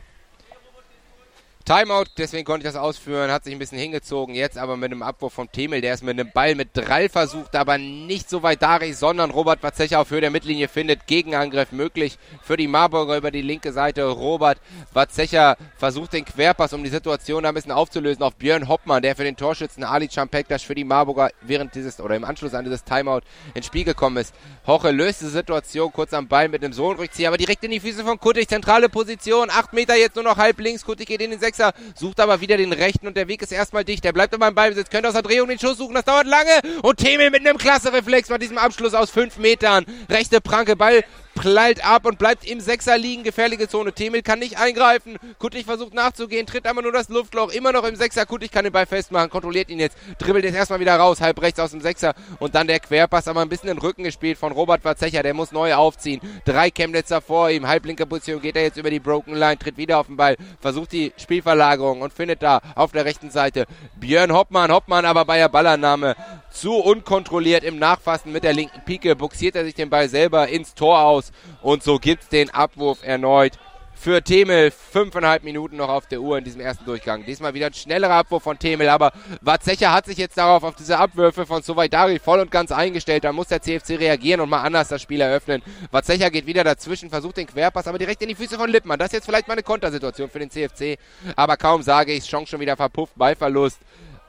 [1.65, 5.03] Timeout, deswegen konnte ich das ausführen, hat sich ein bisschen hingezogen, jetzt aber mit einem
[5.03, 8.63] Abwurf vom Themel, der ist mit einem Ball mit Drall versucht, aber nicht so weit
[8.63, 13.31] Dari, sondern Robert Watzecher auf Höhe der Mittellinie findet Gegenangriff möglich für die Marburger über
[13.31, 14.05] die linke Seite.
[14.05, 14.59] Robert
[14.93, 19.15] Watzecher versucht den Querpass, um die Situation da ein bisschen aufzulösen auf Björn Hoppmann, der
[19.15, 22.83] für den Torschützen Ali Champektas für die Marburger während dieses oder im Anschluss an dieses
[22.83, 23.21] Timeout
[23.55, 24.35] ins Spiel gekommen ist.
[24.67, 28.03] Hoche löst die Situation kurz am Ball mit dem Sohnrückzieher, aber direkt in die Füße
[28.03, 31.41] von Kuttig, zentrale Position, acht Meter jetzt nur noch halb links, Kuttig geht in den
[31.53, 34.05] Sechser, sucht aber wieder den rechten und der Weg ist erstmal dicht.
[34.05, 36.51] Der bleibt aber im Ballbesitz, könnte aus der Drehung den Schuss suchen, das dauert lange.
[36.83, 39.85] Und Themel mit einem klasse Reflex bei diesem Abschluss aus fünf Metern.
[40.09, 43.23] Rechte Pranke, Ball prallt ab und bleibt im Sechser liegen.
[43.23, 43.93] Gefährliche Zone.
[43.93, 45.19] Themel kann nicht eingreifen.
[45.39, 47.51] Kuttig versucht nachzugehen, tritt aber nur das Luftloch.
[47.53, 48.27] Immer noch im Sechser.
[48.27, 51.61] Kuttig kann den Ball festmachen, kontrolliert ihn jetzt, dribbelt jetzt erstmal wieder raus, halb rechts
[51.61, 52.15] aus dem Sechser.
[52.39, 55.23] Und dann der Querpass, aber ein bisschen in den Rücken gespielt von Robert Warzecher.
[55.23, 56.21] Der muss neu aufziehen.
[56.45, 57.67] Drei Chemnitzer vor ihm.
[57.67, 60.93] Halblinke Position geht er jetzt über die Broken Line, tritt wieder auf den Ball, versucht
[60.93, 63.67] die Spielverlagerung und findet da auf der rechten Seite
[63.97, 64.71] Björn Hoppmann.
[64.71, 66.17] Hoppmann aber bei der Ballannahme
[66.53, 70.75] zu unkontrolliert im Nachfassen mit der linken Pike, buxiert er sich den Ball selber ins
[70.75, 73.59] Tor aus und so gibt's den Abwurf erneut
[73.95, 74.73] für Temel.
[74.73, 77.25] Fünfeinhalb Minuten noch auf der Uhr in diesem ersten Durchgang.
[77.25, 80.99] Diesmal wieder ein schnellerer Abwurf von Temel, aber Watzecher hat sich jetzt darauf, auf diese
[80.99, 83.23] Abwürfe von Sovaidari voll und ganz eingestellt.
[83.23, 85.63] Da muss der CFC reagieren und mal anders das Spiel eröffnen.
[85.93, 88.99] Watzecher geht wieder dazwischen, versucht den Querpass, aber direkt in die Füße von Lippmann.
[88.99, 90.99] Das ist jetzt vielleicht mal eine Kontersituation für den CFC,
[91.37, 93.79] aber kaum sage ich, Chance schon wieder verpufft, Ballverlust.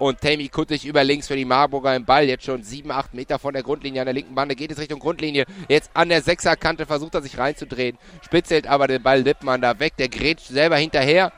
[0.04, 2.26] Und Tammy Kuttig über links für die Marburger im Ball.
[2.26, 4.54] Jetzt schon 7, 8 Meter von der Grundlinie an der linken Bande.
[4.54, 5.46] Geht es Richtung Grundlinie.
[5.70, 7.98] Jetzt an der Sechserkante versucht er sich reinzudrehen.
[8.22, 9.94] Spitzelt aber den Ball Lippmann da weg.
[9.98, 11.32] Der grätscht selber hinterher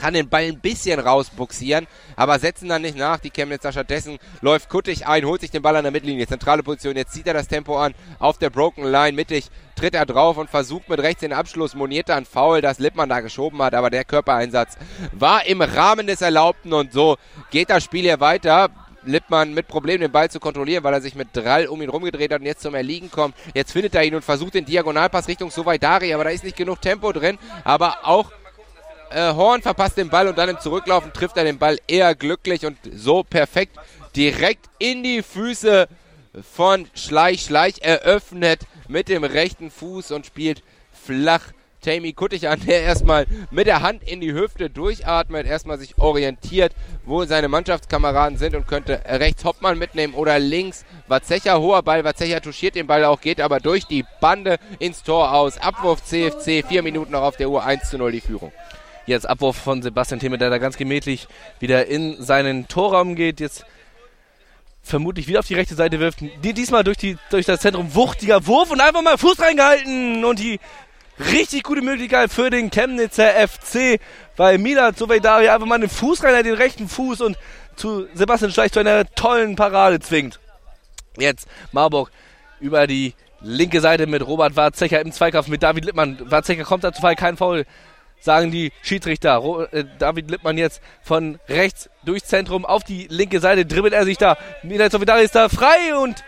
[0.00, 1.86] kann den Ball ein bisschen rausbuxieren,
[2.16, 3.18] aber setzen dann nicht nach.
[3.18, 6.96] Die Chemnitzer stattdessen läuft Kuttig ein, holt sich den Ball an der Mittellinie, zentrale Position.
[6.96, 10.48] Jetzt zieht er das Tempo an auf der Broken Line mittig, tritt er drauf und
[10.48, 11.74] versucht mit rechts den Abschluss.
[11.74, 14.78] Moniert dann Foul, das Lippmann da geschoben hat, aber der Körpereinsatz
[15.12, 17.18] war im Rahmen des Erlaubten und so
[17.50, 18.70] geht das Spiel hier weiter.
[19.02, 22.32] Lippmann mit Problemen den Ball zu kontrollieren, weil er sich mit Drall um ihn rumgedreht
[22.32, 23.34] hat und jetzt zum Erliegen kommt.
[23.54, 26.82] Jetzt findet er ihn und versucht den Diagonalpass Richtung Sovaidari, aber da ist nicht genug
[26.82, 27.38] Tempo drin.
[27.64, 28.30] Aber auch
[29.10, 32.66] äh, Horn verpasst den Ball und dann im Zurücklaufen trifft er den Ball eher glücklich
[32.66, 33.76] und so perfekt
[34.16, 35.88] direkt in die Füße
[36.54, 37.42] von Schleich.
[37.42, 41.52] Schleich eröffnet mit dem rechten Fuß und spielt flach.
[41.82, 46.74] Tammy Kuttig an, der erstmal mit der Hand in die Hüfte durchatmet, erstmal sich orientiert,
[47.06, 52.42] wo seine Mannschaftskameraden sind und könnte rechts Hoppmann mitnehmen oder links Watzecher, hoher Ball, Watzecher
[52.42, 55.56] touchiert den Ball auch, geht aber durch die Bande ins Tor aus.
[55.56, 58.52] Abwurf CFC, vier Minuten noch auf der Uhr, 1 zu 0 die Führung.
[59.06, 61.26] Jetzt Abwurf von Sebastian Theme, der da ganz gemächlich
[61.58, 63.40] wieder in seinen Torraum geht.
[63.40, 63.64] Jetzt
[64.82, 66.20] vermutlich wieder auf die rechte Seite wirft.
[66.20, 70.24] Die, diesmal durch, die, durch das Zentrum wuchtiger Wurf und einfach mal Fuß reingehalten.
[70.24, 70.60] Und die
[71.32, 74.00] richtig gute Möglichkeit für den Chemnitzer FC,
[74.36, 77.36] weil Milan Sovedari einfach mal den Fuß rein, den rechten Fuß und
[77.76, 80.40] zu Sebastian Schleich zu einer tollen Parade zwingt.
[81.18, 82.10] Jetzt Marburg
[82.60, 86.18] über die linke Seite mit Robert Warzecher im Zweikampf mit David Lippmann.
[86.30, 87.64] Warzecher kommt dazu Fall, kein Foul
[88.20, 89.68] sagen die Schiedsrichter.
[89.72, 94.18] Äh, David Lippmann jetzt von rechts durchs Zentrum auf die linke Seite, dribbelt er sich
[94.18, 94.36] da.
[94.62, 96.22] Milan Sovidari ist da frei und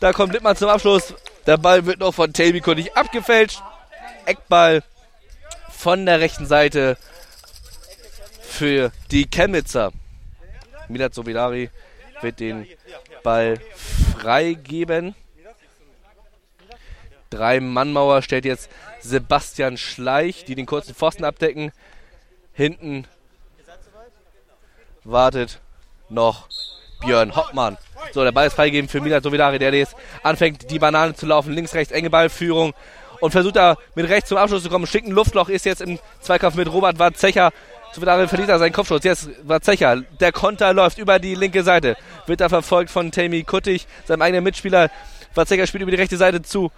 [0.00, 1.14] da kommt Lippmann zum Abschluss.
[1.46, 3.62] Der Ball wird noch von Telbiko nicht abgefälscht.
[4.26, 4.82] Eckball
[5.70, 6.96] von der rechten Seite
[8.40, 9.92] für die Chemnitzer.
[10.88, 11.70] Milan Sovidari
[12.20, 12.66] wird den
[13.22, 13.58] Ball
[14.18, 15.14] freigeben.
[17.30, 21.72] Drei-Mann-Mauer stellt jetzt Sebastian Schleich, die den kurzen Pfosten abdecken.
[22.52, 23.06] Hinten
[25.04, 25.60] wartet
[26.08, 26.48] noch
[27.00, 27.76] Björn Hoppmann.
[28.12, 31.52] So, der Ball ist freigegeben für Milan Sovidari, der jetzt anfängt, die Banane zu laufen.
[31.52, 32.74] Links, rechts, enge Ballführung.
[33.20, 34.86] Und versucht da mit rechts zum Abschluss zu kommen.
[34.86, 37.52] Schicken Luftloch ist jetzt im Zweikampf mit Robert Warzecher.
[37.92, 39.04] Sovidari verliert er seinen Kopfschuss.
[39.04, 40.02] Jetzt Warzecher.
[40.20, 41.96] Der Konter läuft über die linke Seite.
[42.26, 44.90] Wird da verfolgt von Tammy Kuttig, seinem eigenen Mitspieler.
[45.34, 46.70] Warzecher spielt über die rechte Seite zu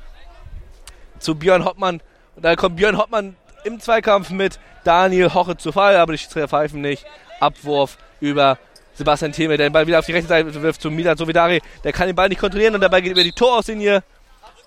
[1.19, 2.01] zu Björn Hoppmann.
[2.35, 6.49] Und da kommt Björn Hoppmann im Zweikampf mit Daniel Hoche zu Fall, aber die Schiedsrichter
[6.49, 7.05] pfeifen nicht.
[7.41, 8.59] Abwurf über
[8.95, 11.61] Sebastian Theme, der den Ball wieder auf die rechte Seite wirft zu Milan Sovidari.
[11.85, 14.03] Der kann den Ball nicht kontrollieren und dabei geht über die Torauslinie.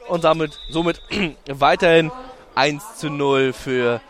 [0.08, 1.02] Und damit, somit
[1.48, 2.12] weiterhin
[2.56, 4.02] 1 zu 0 für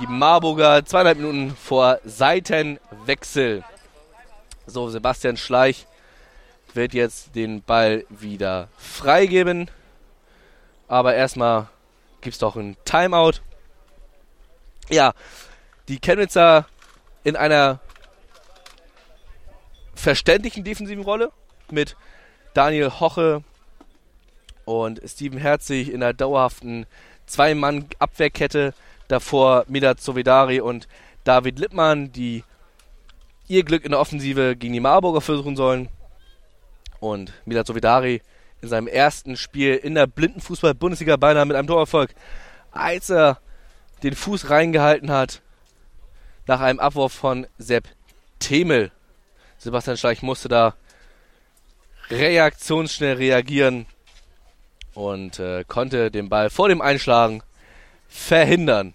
[0.00, 0.84] die Marburger.
[0.84, 3.64] Zweieinhalb Minuten vor Seitenwechsel.
[4.66, 5.86] So, Sebastian Schleich
[6.74, 9.70] wird jetzt den Ball wieder freigeben.
[10.88, 11.68] Aber erstmal
[12.20, 13.40] gibt es doch ein Timeout.
[14.88, 15.12] Ja,
[15.88, 16.66] die Chemnitzer
[17.24, 17.80] in einer
[19.94, 21.30] verständlichen defensiven Rolle
[21.70, 21.96] mit
[22.54, 23.42] Daniel Hoche
[24.64, 26.86] und Steven Herzig in der dauerhaften
[27.26, 28.74] Zwei-Mann-Abwehrkette.
[29.08, 30.86] Davor Milat Sovedari und
[31.24, 32.44] David Lippmann, die
[33.46, 35.88] ihr Glück in der Offensive gegen die Marburger versuchen sollen.
[37.00, 38.22] Und Milat Sovedari
[38.60, 42.14] in seinem ersten Spiel in der Blindenfußball-Bundesliga beinahe mit einem Torerfolg,
[42.70, 43.40] als er
[44.02, 45.42] den Fuß reingehalten hat
[46.46, 47.88] nach einem Abwurf von Sepp
[48.38, 48.90] Temel.
[49.58, 50.74] Sebastian Schleich musste da
[52.10, 53.86] reaktionsschnell reagieren
[54.94, 57.42] und äh, konnte den Ball vor dem Einschlagen
[58.08, 58.94] verhindern.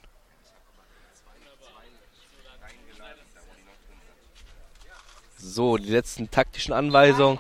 [5.37, 7.37] So, die letzten taktischen Anweisungen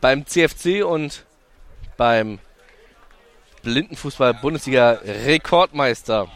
[0.00, 1.24] beim CFC und
[1.96, 2.38] beim
[3.62, 6.28] Blindenfußball-Bundesliga Rekordmeister.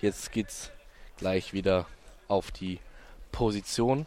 [0.00, 0.70] Jetzt geht's
[1.18, 1.86] gleich wieder
[2.26, 2.80] auf die
[3.30, 4.06] Position.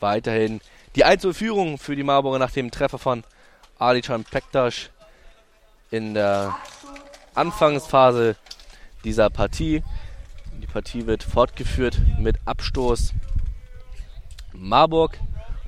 [0.00, 0.60] Weiterhin
[0.96, 3.24] die Einzelführung für die Marburger nach dem Treffer von
[3.78, 4.90] Alican Pektas
[5.90, 6.56] in der
[7.34, 8.36] Anfangsphase
[9.04, 9.82] dieser Partie.
[10.72, 13.12] Partie wird fortgeführt mit Abstoß.
[14.52, 15.18] Marburg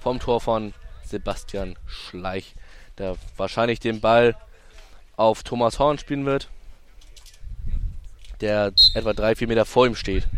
[0.01, 2.55] vom Tor von Sebastian Schleich,
[2.99, 4.37] der wahrscheinlich den Ball
[5.17, 6.49] auf Thomas Horn spielen wird,
[8.41, 10.29] der etwa drei, vier Meter vor ihm steht.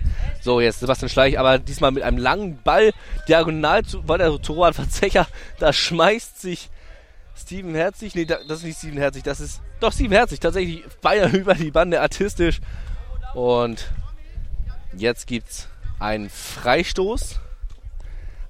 [0.41, 2.93] So, jetzt Sebastian Schleich, aber diesmal mit einem langen Ball
[3.29, 5.27] diagonal zu, weil der Roland Verzecher,
[5.59, 6.71] da schmeißt sich
[7.37, 11.33] Steven Herzig, nee, das ist nicht Steven Herzig, das ist doch Steven Herzig, tatsächlich Bayern
[11.35, 12.61] über die Bande, artistisch.
[13.35, 13.89] Und
[14.97, 17.41] jetzt gibt's einen Freistoß.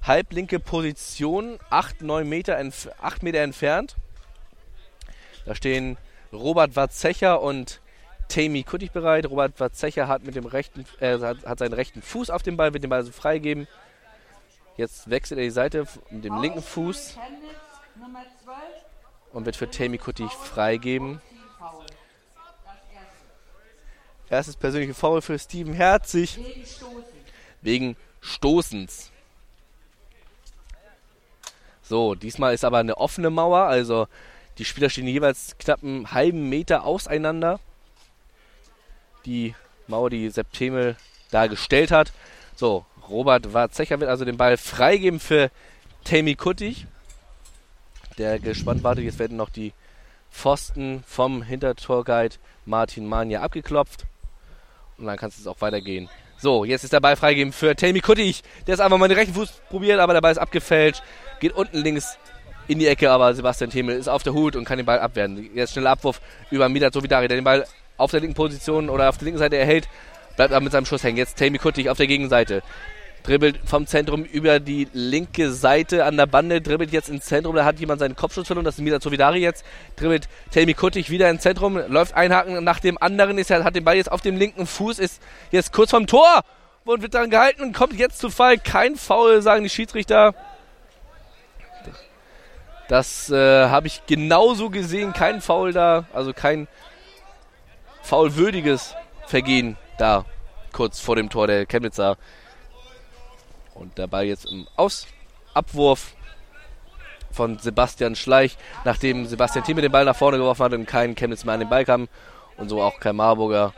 [0.03, 2.59] Halblinke Position, 8, 9 Meter,
[3.01, 3.95] 8 Meter entfernt.
[5.45, 5.97] Da stehen
[6.31, 7.81] Robert Watzecher und
[8.27, 9.29] Tammy Kuttig bereit.
[9.29, 12.73] Robert Watzecher hat mit dem rechten, äh, hat, hat, seinen rechten Fuß auf dem Ball,
[12.73, 13.67] wird den Ball also freigeben.
[14.77, 17.17] Jetzt wechselt er die Seite mit dem linken Fuß
[19.31, 21.21] und wird für Tammy Kuttig freigeben.
[24.29, 26.39] Erstes persönliche Foul für Steven Herzig.
[27.61, 29.11] Wegen Stoßens.
[31.83, 34.07] So, diesmal ist aber eine offene Mauer, also
[34.57, 37.59] die Spieler stehen jeweils knapp einen halben Meter auseinander.
[39.25, 39.53] Die
[39.87, 40.95] Mauer, die Septemel
[41.29, 42.11] da gestellt hat.
[42.55, 45.51] So, Robert Warzecher wird also den Ball freigeben für
[46.03, 46.87] Tammy Kuttig.
[48.17, 49.03] Der gespannt wartet.
[49.03, 49.73] Jetzt werden noch die
[50.31, 54.05] Pfosten vom Hintertorguide Martin Mania abgeklopft.
[54.97, 56.09] Und dann kann es auch weitergehen.
[56.37, 58.43] So, jetzt ist der Ball freigegeben für Tammy Kuttig.
[58.67, 61.01] Der ist einfach mal den rechten Fuß probiert, aber der Ball ist abgefälscht.
[61.39, 62.17] Geht unten links
[62.67, 65.49] in die Ecke, aber Sebastian Themel ist auf der Hut und kann den Ball abwehren.
[65.53, 66.19] Jetzt schneller Abwurf
[66.51, 67.65] über Midat Sovidari, der den Ball
[67.97, 69.87] auf der linken Position oder auf der linken Seite erhält.
[70.35, 71.17] Bleibt aber mit seinem Schuss hängen.
[71.17, 72.61] Jetzt Tammy Kuttig auf der Gegenseite.
[73.25, 77.65] Dribbelt vom Zentrum über die linke Seite an der Bande, dribbelt jetzt ins Zentrum, da
[77.65, 81.41] hat jemand seinen Kopfschuss verloren, das ist Milat Sovidari jetzt, dribbelt Tammy Kuttig wieder ins
[81.41, 84.67] Zentrum, läuft ein Haken nach dem anderen, ist, hat den Ball jetzt auf dem linken
[84.67, 86.41] Fuß, ist jetzt kurz vom Tor
[86.85, 88.59] und wird dann gehalten und kommt jetzt zu Fall.
[88.59, 90.35] Kein Foul, sagen die Schiedsrichter.
[92.87, 95.13] Das äh, habe ich genauso gesehen.
[95.13, 96.67] Kein Foul da, also kein
[98.03, 98.93] faulwürdiges
[99.25, 100.25] Vergehen da,
[100.71, 102.17] kurz vor dem Tor der Chemnitzer.
[103.75, 106.15] Und der Ball jetzt im Ausabwurf
[107.31, 111.45] von Sebastian Schleich, nachdem Sebastian Thieme den Ball nach vorne geworfen hat und kein Chemnitz
[111.45, 112.07] mehr an den Ball kam
[112.57, 113.73] und so auch kein Marburger.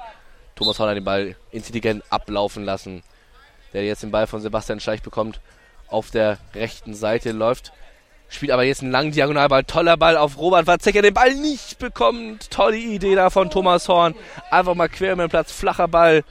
[0.55, 3.03] Thomas Horner den Ball intelligent ablaufen lassen.
[3.73, 5.41] Der jetzt den Ball von Sebastian Schleich bekommt.
[5.87, 7.73] Auf der rechten Seite läuft
[8.29, 9.63] Spielt aber jetzt einen langen Diagonalball.
[9.63, 11.01] Toller Ball auf Robert Watzecker.
[11.01, 12.51] Den Ball nicht bekommt.
[12.51, 14.15] Tolle Idee da von Thomas Horn.
[14.51, 15.51] Einfach mal quer über den Platz.
[15.51, 16.23] Flacher Ball.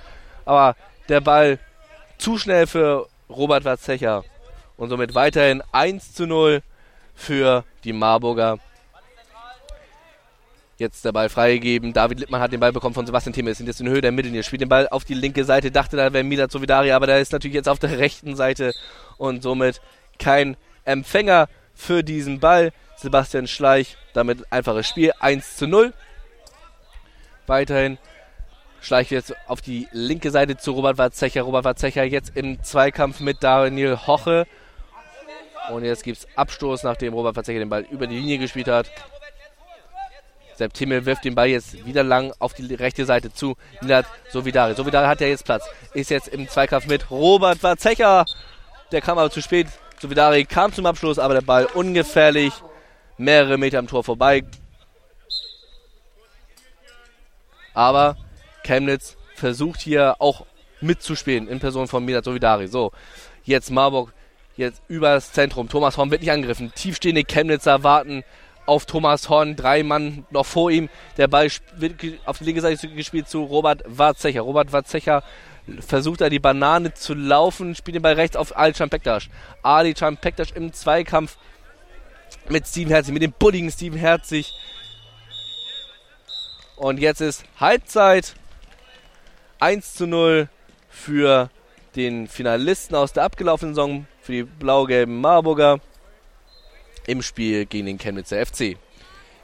[0.44, 0.76] Aber
[1.08, 1.58] der Ball
[2.18, 4.24] zu schnell für Robert Watzecher.
[4.76, 6.62] Und somit weiterhin 1 zu 0
[7.14, 8.58] für die Marburger.
[10.78, 11.94] Jetzt der Ball freigegeben.
[11.94, 13.50] David Lippmann hat den Ball bekommen von Sebastian Thieme.
[13.50, 14.42] Ist jetzt in Höhe der Mittellinie.
[14.42, 15.70] Spielt den Ball auf die linke Seite.
[15.70, 18.74] Dachte, da wäre Mila Solidari, aber der ist natürlich jetzt auf der rechten Seite.
[19.16, 19.80] Und somit
[20.18, 22.72] kein Empfänger für diesen Ball.
[22.96, 25.92] Sebastian Schleich, damit einfaches Spiel, 1 zu 0.
[27.46, 27.98] Weiterhin
[28.86, 31.42] Schleich jetzt auf die linke Seite zu Robert Warzecher.
[31.42, 34.46] Robert Warzecher jetzt im Zweikampf mit Daniel Hoche.
[35.72, 38.88] Und jetzt gibt es Abstoß, nachdem Robert Warzecher den Ball über die Linie gespielt hat.
[40.54, 44.74] Sepp Timmel wirft den Ball jetzt wieder lang auf die rechte Seite zu Nilat Sovidari.
[44.74, 45.68] Sovidari hat ja jetzt Platz.
[45.92, 48.24] Ist jetzt im Zweikampf mit Robert Warzecher.
[48.92, 49.66] Der kam aber zu spät.
[50.00, 52.52] Sovidari kam zum Abschluss, aber der Ball ungefährlich.
[53.18, 54.44] Mehrere Meter am Tor vorbei.
[57.74, 58.16] Aber
[58.66, 60.46] Chemnitz versucht hier auch
[60.80, 62.66] mitzuspielen in Person von Milat Sovidari.
[62.68, 62.92] So,
[63.44, 64.12] jetzt Marburg,
[64.56, 65.68] jetzt übers Zentrum.
[65.68, 66.72] Thomas Horn wird nicht angegriffen.
[66.74, 68.24] Tiefstehende Chemnitzer warten
[68.66, 69.56] auf Thomas Horn.
[69.56, 70.88] Drei Mann noch vor ihm.
[71.16, 74.42] Der Ball wird auf die linke Seite gespielt zu Robert Warzecher.
[74.42, 75.22] Robert Warzecher
[75.80, 79.28] versucht er die Banane zu laufen, spielt den Ball rechts auf Ali Champektas.
[79.62, 81.36] Ali Champektas im Zweikampf
[82.48, 84.52] mit Steven Herzig, mit dem bulligen Steven Herzig.
[86.76, 88.34] Und jetzt ist Halbzeit
[89.60, 90.48] 1 zu 0
[90.88, 91.50] für
[91.94, 95.80] den Finalisten aus der abgelaufenen Saison, für die blau-gelben Marburger
[97.06, 98.76] im Spiel gegen den Chemnitzer FC.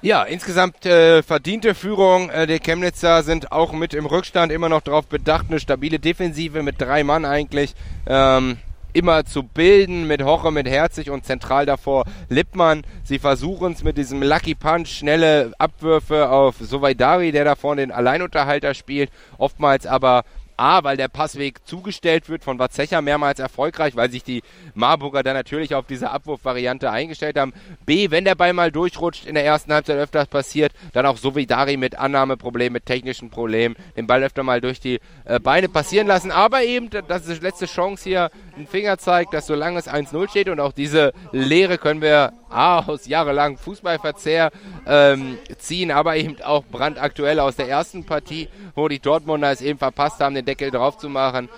[0.02, 2.28] Ja, insgesamt äh, verdiente Führung.
[2.30, 6.62] Äh, der Chemnitzer sind auch mit im Rückstand immer noch darauf bedacht, eine stabile Defensive
[6.64, 7.74] mit drei Mann eigentlich
[8.06, 8.58] ähm,
[8.92, 12.82] immer zu bilden, mit Hoche, mit Herzig und zentral davor Lippmann.
[13.04, 17.92] Sie versuchen es mit diesem Lucky Punch, schnelle Abwürfe auf Sovaidari, der da vorne den
[17.92, 19.10] Alleinunterhalter spielt.
[19.38, 20.24] Oftmals aber
[20.56, 24.42] A, weil der Passweg zugestellt wird von Watzecher mehrmals erfolgreich, weil sich die
[24.74, 27.52] Marburger dann natürlich auf diese Abwurfvariante eingestellt haben.
[27.86, 31.76] B, wenn der Ball mal durchrutscht, in der ersten Halbzeit öfters passiert, dann auch Sovidari
[31.76, 36.30] mit Annahmeproblemen, mit technischen Problemen, den Ball öfter mal durch die äh, Beine passieren lassen.
[36.30, 40.28] Aber eben, das ist die letzte Chance hier, ein Finger zeigt, dass solange es 1-0
[40.30, 44.50] steht und auch diese Lehre können wir A, aus jahrelangem Fußballverzehr
[44.86, 49.78] ähm, ziehen, aber eben auch brandaktuell aus der ersten Partie, wo die Dortmunder es eben
[49.78, 51.48] verpasst haben, den Deckel drauf zu machen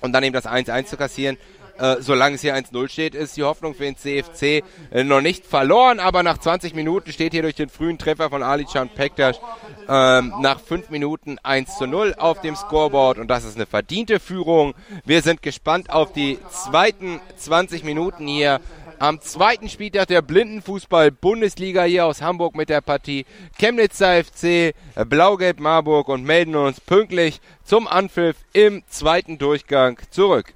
[0.00, 1.36] und dann eben das 1-1 zu kassieren.
[1.78, 5.44] Äh, solange es hier 1-0 steht, ist die Hoffnung für den CFC äh, noch nicht
[5.44, 9.38] verloren, aber nach 20 Minuten steht hier durch den frühen Treffer von Ali Can Pektas
[9.86, 14.74] ähm, nach 5 Minuten 1 0 auf dem Scoreboard und das ist eine verdiente Führung.
[15.04, 18.60] Wir sind gespannt auf die zweiten 20 Minuten hier
[18.98, 23.26] am zweiten Spieltag der Blindenfußball-Bundesliga hier aus Hamburg mit der Partie
[23.58, 30.55] Chemnitzer FC, Blau-Gelb Marburg und melden uns pünktlich zum Anpfiff im zweiten Durchgang zurück.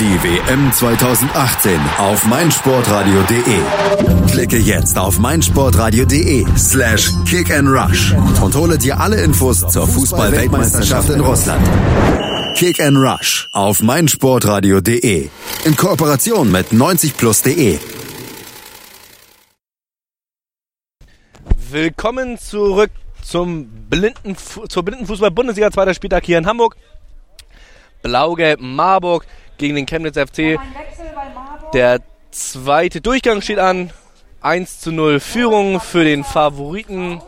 [0.00, 4.30] Die WM 2018 auf meinsportradio.de.
[4.30, 11.10] Klicke jetzt auf meinsportradio.de slash kick and rush und hole dir alle Infos zur Fußball-Weltmeisterschaft
[11.10, 11.68] in Russland.
[12.56, 15.28] Kick and Rush auf meinsportradio.de
[15.66, 17.78] in Kooperation mit 90plus.de.
[21.70, 22.90] Willkommen zurück
[23.22, 24.34] zum Blinden,
[24.66, 26.76] zur Blindenfußball-Bundesliga, zweiter Spieltag hier in Hamburg.
[28.02, 29.26] Blau-Gelb Marburg
[29.60, 30.58] gegen den Chemnitz FC.
[31.72, 32.00] Der
[32.32, 33.90] zweite Durchgang steht an.
[34.40, 37.20] 1 zu 0 Führung für den Favoriten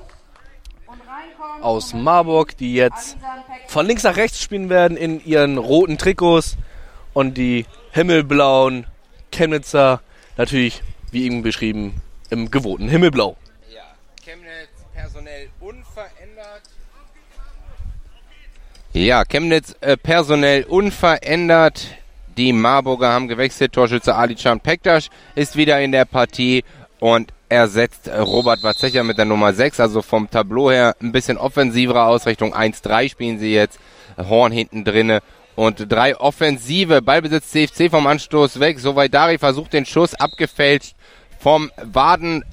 [1.60, 3.18] aus Marburg, die jetzt
[3.68, 6.56] von links nach rechts spielen werden in ihren roten Trikots
[7.12, 8.86] und die himmelblauen
[9.30, 10.00] Chemnitzer
[10.38, 13.36] natürlich, wie eben beschrieben, im gewohnten Himmelblau.
[13.72, 13.82] Ja,
[14.24, 16.62] Chemnitz personell unverändert.
[18.94, 21.88] Ja, Chemnitz äh, personell unverändert.
[22.36, 23.72] Die Marburger haben gewechselt.
[23.72, 26.64] Torschütze Alican Pektas ist wieder in der Partie
[27.00, 29.80] und ersetzt Robert Watzecher mit der Nummer 6.
[29.80, 32.54] Also vom Tableau her ein bisschen offensivere Ausrichtung.
[32.54, 33.78] 1-3 spielen sie jetzt.
[34.16, 35.20] Horn hinten drinne.
[35.54, 37.02] Und drei Offensive.
[37.02, 38.80] Ballbesitz CFC vom Anstoß weg.
[38.80, 40.94] Soweit Dari versucht den Schuss abgefälscht
[41.38, 42.44] vom Waden,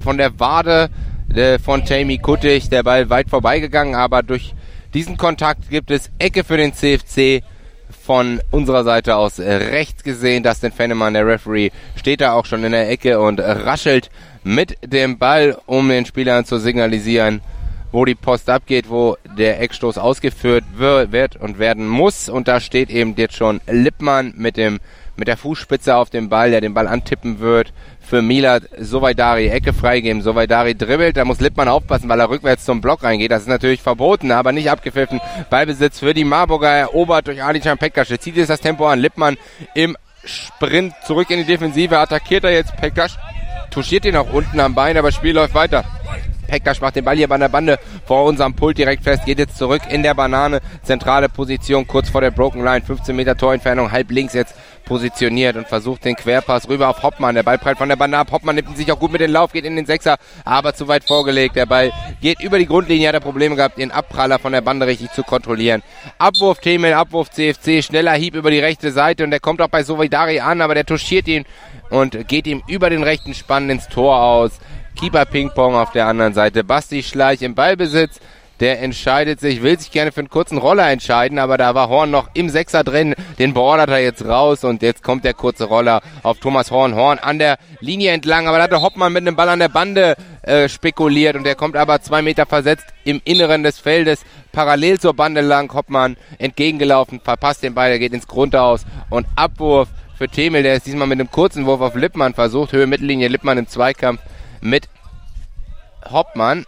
[0.00, 0.88] von der Wade
[1.34, 2.70] äh, von Jamie Kuttig.
[2.70, 4.54] Der Ball weit vorbeigegangen, aber durch
[4.94, 7.44] diesen Kontakt gibt es Ecke für den CFC
[8.08, 10.42] von unserer Seite aus rechts gesehen.
[10.42, 14.08] Dustin Fennemann, der Referee, steht da auch schon in der Ecke und raschelt
[14.44, 17.42] mit dem Ball, um den Spielern zu signalisieren,
[17.92, 22.30] wo die Post abgeht, wo der Eckstoß ausgeführt wird und werden muss.
[22.30, 24.80] Und da steht eben jetzt schon Lippmann mit dem
[25.18, 27.72] mit der Fußspitze auf dem Ball, der den Ball antippen wird.
[28.00, 30.22] Für Milat Sovaidari Ecke freigeben.
[30.22, 33.30] Sovaidari dribbelt, da muss Lippmann aufpassen, weil er rückwärts zum Block reingeht.
[33.30, 35.20] Das ist natürlich verboten, aber nicht abgepfiffen.
[35.50, 38.08] Ballbesitz für die Marburger erobert durch Alican Pekkasch.
[38.18, 39.00] Zieht jetzt das Tempo an.
[39.00, 39.36] Lippmann
[39.74, 41.98] im Sprint zurück in die Defensive.
[41.98, 43.16] Attackiert er jetzt Pekkasch.
[43.70, 45.84] Touchiert ihn auch unten am Bein, aber Spiel läuft weiter.
[46.48, 49.56] Pektasch macht den Ball hier bei der Bande vor unserem Pult direkt fest, geht jetzt
[49.56, 54.10] zurück in der Banane, zentrale Position, kurz vor der Broken Line, 15 Meter Torentfernung, halb
[54.10, 54.54] links jetzt
[54.88, 57.34] positioniert und versucht den Querpass rüber auf Hoppmann.
[57.34, 58.32] Der Ball prallt von der Bande ab.
[58.32, 61.04] Hoppmann nimmt sich auch gut mit den Lauf, geht in den Sechser, aber zu weit
[61.04, 61.54] vorgelegt.
[61.56, 64.86] Der Ball geht über die Grundlinie, hat er Probleme gehabt, den Abpraller von der Bande
[64.86, 65.82] richtig zu kontrollieren.
[66.16, 69.82] Abwurf Themel, Abwurf CFC, schneller Hieb über die rechte Seite und der kommt auch bei
[69.82, 71.44] Sovidari an, aber der touchiert ihn
[71.90, 74.52] und geht ihm über den rechten Spann ins Tor aus.
[74.98, 76.64] Keeper Ping-Pong auf der anderen Seite.
[76.64, 78.18] Basti Schleich im Ballbesitz.
[78.58, 82.10] Der entscheidet sich, will sich gerne für einen kurzen Roller entscheiden, aber da war Horn
[82.10, 83.14] noch im Sechser drin.
[83.38, 86.96] Den beordert er jetzt raus und jetzt kommt der kurze Roller auf Thomas Horn.
[86.96, 90.16] Horn an der Linie entlang, aber da hatte Hoppmann mit einem Ball an der Bande
[90.42, 95.14] äh, spekuliert und der kommt aber zwei Meter versetzt im Inneren des Feldes parallel zur
[95.14, 95.72] Bande lang.
[95.72, 100.86] Hoppmann entgegengelaufen, verpasst den Ball, der geht ins Grundhaus und Abwurf für Themel, der ist
[100.86, 102.72] diesmal mit einem kurzen Wurf auf Lippmann versucht.
[102.72, 104.20] Höhe Mittellinie, Lippmann im Zweikampf
[104.60, 104.88] mit
[106.10, 106.64] Hoppmann.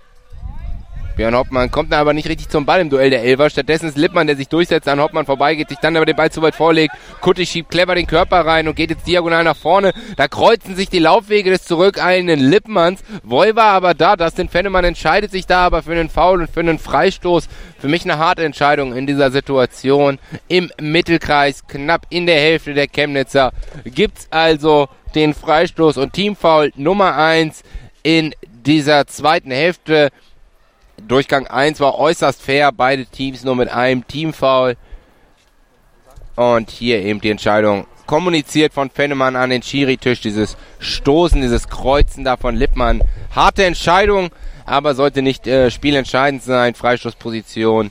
[1.21, 3.51] Björn Hoppmann kommt aber nicht richtig zum Ball im Duell der Elfer.
[3.51, 6.41] Stattdessen ist Lippmann, der sich durchsetzt, an Hoppmann vorbeigeht, sich dann aber den Ball zu
[6.41, 6.95] weit vorlegt.
[7.21, 9.93] Kutti schiebt clever den Körper rein und geht jetzt diagonal nach vorne.
[10.17, 13.03] Da kreuzen sich die Laufwege des zurückeilenden Lippmanns.
[13.23, 14.17] Voy war aber da.
[14.17, 17.49] Dustin Fennemann entscheidet sich da aber für einen Foul und für einen Freistoß.
[17.79, 20.19] Für mich eine harte Entscheidung in dieser Situation.
[20.49, 23.53] Im Mittelkreis, knapp in der Hälfte der Chemnitzer,
[23.85, 27.63] gibt's also den Freistoß und Teamfoul Nummer 1
[28.03, 30.11] in dieser zweiten Hälfte.
[31.07, 34.77] Durchgang 1 war äußerst fair, beide Teams nur mit einem Teamfoul.
[36.37, 40.21] Und hier eben die Entscheidung kommuniziert von Fennemann an den Schiri-Tisch.
[40.21, 43.03] Dieses Stoßen, dieses Kreuzen da von Lippmann.
[43.35, 44.31] Harte Entscheidung,
[44.67, 46.75] aber sollte nicht äh, spielentscheidend sein.
[46.75, 47.91] Freistoßposition.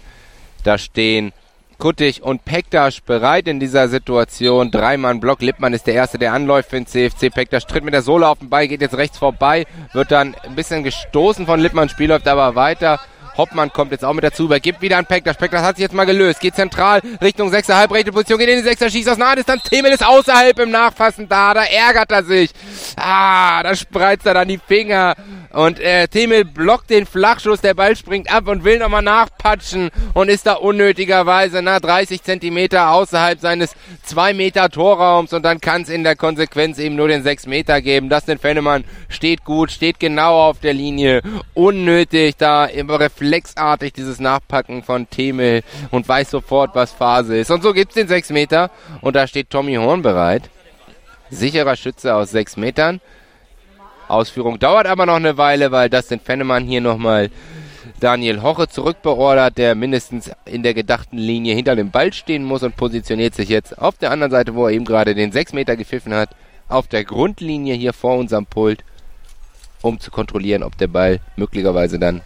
[0.64, 1.32] Da stehen
[1.80, 4.70] Kuttig und Pektasch bereit in dieser Situation.
[4.70, 5.42] Dreimann Block.
[5.42, 7.34] Lippmann ist der Erste, der anläuft für den CFC.
[7.34, 10.56] Pektasch tritt mit der Sohle auf den Ball, geht jetzt rechts vorbei, wird dann ein
[10.56, 11.88] bisschen gestoßen von Lippmann.
[11.88, 13.00] Spiel läuft aber weiter.
[13.40, 15.38] Hoppmann kommt jetzt auch mit dazu, übergibt wieder an Pektas.
[15.38, 18.70] Pektas hat sich jetzt mal gelöst, geht zentral Richtung 6er halbrechte Position, geht in die
[18.70, 19.64] 6er, schießt aus naher Distanz.
[19.64, 22.52] Themel ist außerhalb im Nachfassen da, da ärgert er sich.
[22.98, 25.16] Ah, da spreizt er dann die Finger.
[25.54, 30.30] Und äh, Themel blockt den Flachschuss, der Ball springt ab und will nochmal nachpatschen und
[30.30, 33.74] ist da unnötigerweise na 30 Zentimeter außerhalb seines
[34.04, 37.82] 2 Meter Torraums und dann kann es in der Konsequenz eben nur den 6 Meter
[37.82, 38.10] geben.
[38.10, 41.22] Das den Fennemann steht gut, steht genau auf der Linie.
[41.54, 45.62] Unnötig da im Reflex reflexartig dieses Nachpacken von Themel
[45.92, 47.52] und weiß sofort, was Phase ist.
[47.52, 48.72] Und so gibt's den 6 Meter
[49.02, 50.50] und da steht Tommy Horn bereit.
[51.30, 53.02] Sicherer Schütze aus 6 Metern.
[54.08, 57.30] Ausführung dauert aber noch eine Weile, weil das den Fennemann hier nochmal
[58.00, 62.76] Daniel Hoche zurückbeordert, der mindestens in der gedachten Linie hinter dem Ball stehen muss und
[62.76, 66.16] positioniert sich jetzt auf der anderen Seite, wo er eben gerade den 6 Meter gepfiffen
[66.16, 66.32] hat,
[66.68, 68.84] auf der Grundlinie hier vor unserem Pult,
[69.84, 72.22] um zu kontrollieren, ob der Ball möglicherweise dann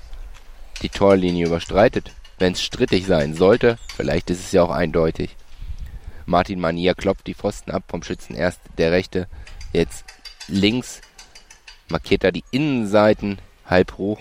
[0.81, 2.11] die Torlinie überstreitet.
[2.39, 5.35] Wenn es strittig sein sollte, vielleicht ist es ja auch eindeutig.
[6.25, 9.27] Martin Manier klopft die Pfosten ab vom Schützen erst der rechte,
[9.71, 10.05] jetzt
[10.47, 11.01] links,
[11.89, 14.19] markiert er die Innenseiten halb hoch.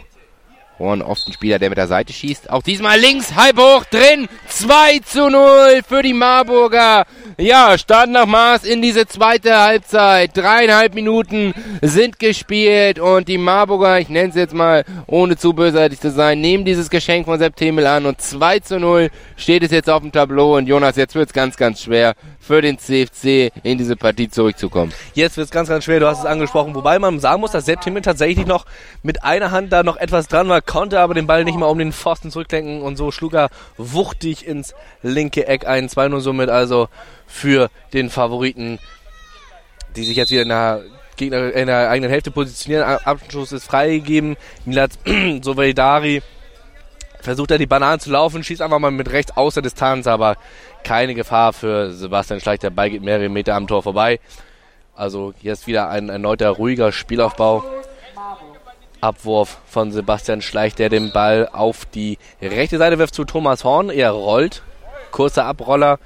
[0.83, 2.51] Horn oft ein Spieler, der mit der Seite schießt.
[2.51, 4.29] Auch diesmal links, halb hoch, drin.
[4.49, 7.07] 2 zu 0 für die Marburger.
[7.39, 10.37] Ja, Start nach Maß in diese zweite Halbzeit.
[10.37, 16.01] Dreieinhalb Minuten sind gespielt und die Marburger, ich nenne es jetzt mal, ohne zu bösartig
[16.01, 19.71] zu sein, nehmen dieses Geschenk von Sepp Themel an und 2 zu 0 steht es
[19.71, 23.53] jetzt auf dem Tableau und Jonas, jetzt wird es ganz, ganz schwer für den CFC
[23.63, 24.93] in diese Partie zurückzukommen.
[25.15, 27.67] Jetzt wird es ganz, ganz schwer, du hast es angesprochen, wobei man sagen muss, dass
[27.67, 28.67] Sepp Themel tatsächlich noch
[29.03, 31.79] mit einer Hand da noch etwas dran war, konnte aber den Ball nicht mal um
[31.79, 35.89] den Pfosten zurücklenken und so schlug er wuchtig ins linke Eck ein.
[35.89, 36.89] 2-0 somit also
[37.27, 38.81] für den Favoriten,
[39.95, 40.83] die sich jetzt wieder in der,
[41.17, 42.85] Gegner, in der eigenen Hälfte positionieren.
[43.05, 44.37] Abschluss ist freigegeben.
[44.65, 44.91] Milad
[45.43, 46.23] Soveidari
[47.23, 50.37] versucht er die Bananen zu laufen, schießt einfach mal mit rechts außer Distanz, aber
[50.85, 52.59] keine Gefahr für Sebastian Schleich.
[52.59, 54.21] Der Ball geht mehrere Meter am Tor vorbei.
[54.95, 57.65] Also jetzt wieder ein erneuter ruhiger Spielaufbau.
[59.01, 63.91] Abwurf von Sebastian Schleich, der den Ball auf die rechte Seite wirft zu Thomas Horn.
[63.91, 64.63] Er rollt.
[65.11, 65.99] Kurzer Abroller.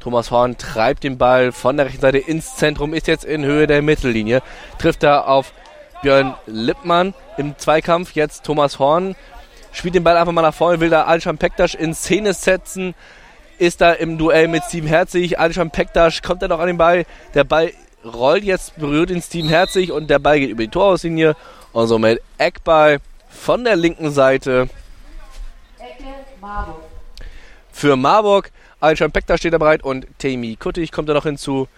[0.00, 3.66] Thomas Horn treibt den Ball von der rechten Seite ins Zentrum, ist jetzt in Höhe
[3.66, 4.42] der Mittellinie.
[4.78, 5.52] Trifft er auf
[6.02, 8.14] Björn Lippmann im Zweikampf.
[8.14, 9.16] Jetzt Thomas Horn
[9.74, 12.94] spielt den Ball einfach mal nach vorne, will da Alsham Pektasch in Szene setzen.
[13.58, 15.38] Ist da im Duell mit Steven Herzig.
[15.38, 17.04] Alsham Pektasch kommt er noch an den Ball.
[17.34, 17.72] Der Ball
[18.04, 21.36] rollt jetzt, berührt den Steven Herzig und der Ball geht über die Torauslinie.
[21.72, 22.98] Und somit Eckball
[23.28, 24.68] von der linken Seite.
[25.78, 26.04] Ecke
[26.40, 26.76] Marburg.
[27.72, 28.50] Für Marburg
[28.84, 31.68] Alcan Pekta steht da bereit und Tammy Kuttig kommt da noch hinzu.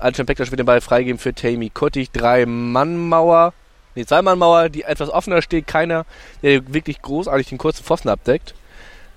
[0.00, 2.10] Alcan Pekta wird den Ball freigeben für Tammy Kuttig.
[2.10, 3.52] Drei Mannmauer,
[3.94, 5.66] nee, zwei Mannmauer, die etwas offener steht.
[5.66, 6.04] Keiner,
[6.42, 8.54] der wirklich großartig den kurzen Pfosten abdeckt.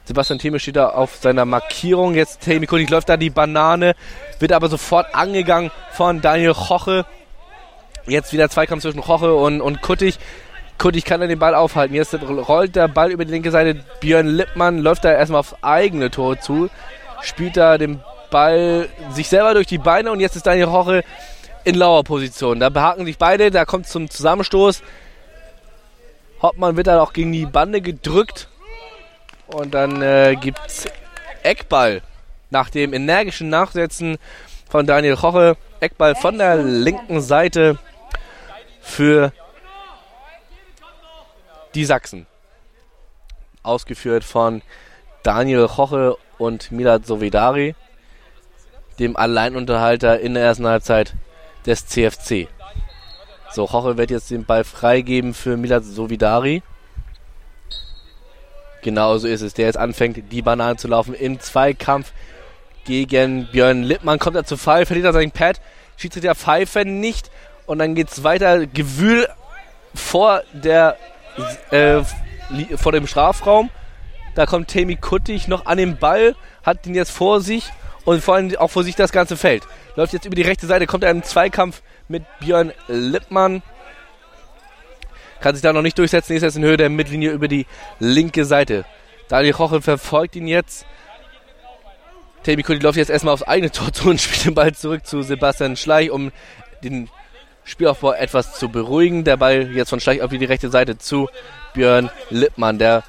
[0.05, 2.13] Sebastian Theme steht da auf seiner Markierung.
[2.15, 3.95] Jetzt Tammy Kuttig läuft da die Banane,
[4.39, 7.05] wird aber sofort angegangen von Daniel Choche.
[8.05, 10.19] Jetzt wieder Zweikampf zwischen Choche und, und Kuttig.
[10.77, 11.95] Kuttig kann er den Ball aufhalten.
[11.95, 13.85] Jetzt rollt der Ball über die linke Seite.
[14.01, 16.69] Björn Lippmann läuft da erstmal aufs eigene Tor zu.
[17.21, 21.03] Spielt da den Ball sich selber durch die Beine und jetzt ist Daniel Roche
[21.63, 22.59] in Lauerposition.
[22.59, 24.81] Da behaken sich beide, da kommt zum Zusammenstoß.
[26.41, 28.49] Hoppmann wird dann auch gegen die Bande gedrückt.
[29.47, 30.87] Und dann äh, gibt es
[31.43, 32.01] Eckball.
[32.49, 34.17] Nach dem energischen Nachsetzen
[34.69, 35.57] von Daniel Roche.
[35.79, 37.77] Eckball von der linken Seite
[38.81, 39.33] für
[41.75, 42.25] die Sachsen.
[43.63, 44.61] Ausgeführt von
[45.23, 47.75] Daniel Choche und Milad Sovidari,
[48.99, 51.15] dem Alleinunterhalter in der ersten Halbzeit
[51.65, 52.47] des CFC.
[53.51, 56.63] So, Choche wird jetzt den Ball freigeben für Milad Sovidari.
[58.81, 59.53] Genau so ist es.
[59.53, 62.11] Der jetzt anfängt, die Banane zu laufen im Zweikampf
[62.85, 64.19] gegen Björn Lippmann.
[64.19, 65.61] Kommt er zu Fall, verliert er sein Pad.
[65.97, 67.29] Schiedsrichter pfeifen nicht.
[67.65, 68.65] Und dann geht es weiter.
[68.65, 69.27] Gewühl
[69.93, 70.97] vor, der,
[71.69, 72.01] äh,
[72.75, 73.69] vor dem Strafraum.
[74.35, 77.71] Da kommt Tammy Kuttig noch an den Ball, hat ihn jetzt vor sich
[78.05, 79.63] und vor allem auch vor sich das ganze Feld.
[79.95, 83.61] Läuft jetzt über die rechte Seite, kommt er im Zweikampf mit Björn Lippmann.
[85.39, 87.65] Kann sich da noch nicht durchsetzen, ist jetzt in Höhe der Mittellinie über die
[87.99, 88.85] linke Seite.
[89.27, 90.85] Daniel Rochel verfolgt ihn jetzt.
[92.43, 95.21] Tammy Kuttig läuft jetzt erstmal aufs eigene Tor zu und spielt den Ball zurück zu
[95.21, 96.31] Sebastian Schleich, um
[96.83, 97.09] den
[97.63, 99.23] Spielaufbau etwas zu beruhigen.
[99.23, 101.29] Der Ball jetzt von Schleich auf die rechte Seite zu
[101.73, 103.03] Björn Lippmann, der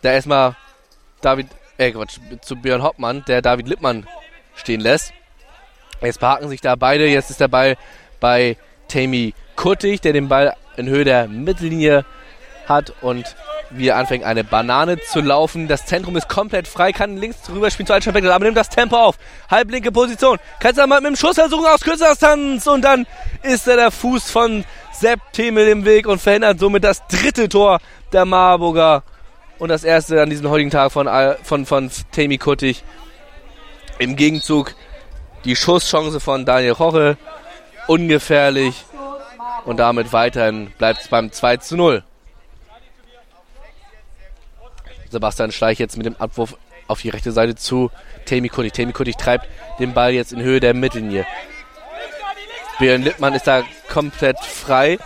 [0.00, 0.56] da erstmal
[1.20, 1.48] David,
[1.88, 4.06] äh Quatsch, zu Björn Hoppmann, der David Lippmann
[4.54, 5.12] stehen lässt.
[6.00, 7.06] Jetzt parken sich da beide.
[7.06, 7.76] Jetzt ist der Ball
[8.20, 8.56] bei
[8.88, 12.04] Tammy Kuttig, der den Ball in Höhe der Mittellinie
[12.66, 13.36] hat und
[13.70, 15.68] wie anfängt eine Banane zu laufen.
[15.68, 18.96] Das Zentrum ist komplett frei, kann links rüber spielen zu Altsteinbeck, aber nimmt das Tempo
[18.96, 19.16] auf.
[19.50, 20.38] Halblinke Position.
[20.60, 23.06] Kannst du mal mit dem Schuss versuchen aus kürzerer Distanz und dann
[23.42, 27.80] ist da der Fuß von Sepp Themel im Weg und verhindert somit das dritte Tor
[28.12, 29.02] der Marburger
[29.62, 31.08] und das erste an diesem heutigen Tag von,
[31.44, 32.82] von, von Tammy Kuttig.
[34.00, 34.74] Im Gegenzug
[35.44, 37.16] die Schusschance von Daniel Roche.
[37.86, 38.84] Ungefährlich.
[39.64, 42.02] Und damit weiterhin bleibt es beim 2 zu 0.
[45.10, 46.56] Sebastian Schleich jetzt mit dem Abwurf
[46.88, 47.92] auf die rechte Seite zu
[48.24, 48.72] Tammy Kuttig.
[48.72, 49.46] Tammy Kuttig treibt
[49.78, 51.24] den Ball jetzt in Höhe der Mittellinie.
[52.80, 54.98] Björn Lippmann ist da komplett frei.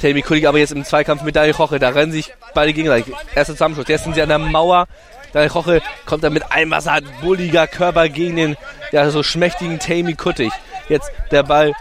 [0.00, 1.78] Tammy Kuttig aber jetzt im Zweikampf mit Daniel Roche.
[1.78, 3.14] Da rennen sich beide gegenseitig.
[3.34, 3.88] Erster Zusammenschluss.
[3.88, 4.86] Jetzt sind sie an der Mauer.
[5.32, 8.56] Daniel Roche kommt dann mit einem Wasser, bulliger Körper gegen den
[8.92, 10.52] ja, so schmächtigen Tammy Kuttig.
[10.88, 11.74] Jetzt der Ball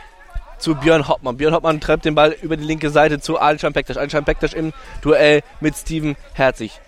[0.57, 1.37] zu Björn Hoppmann.
[1.37, 3.97] Björn Hoppmann treibt den Ball über die linke Seite zu Alschan Pektasch.
[3.97, 6.79] Alschan Pektasch im Duell mit Steven Herzig.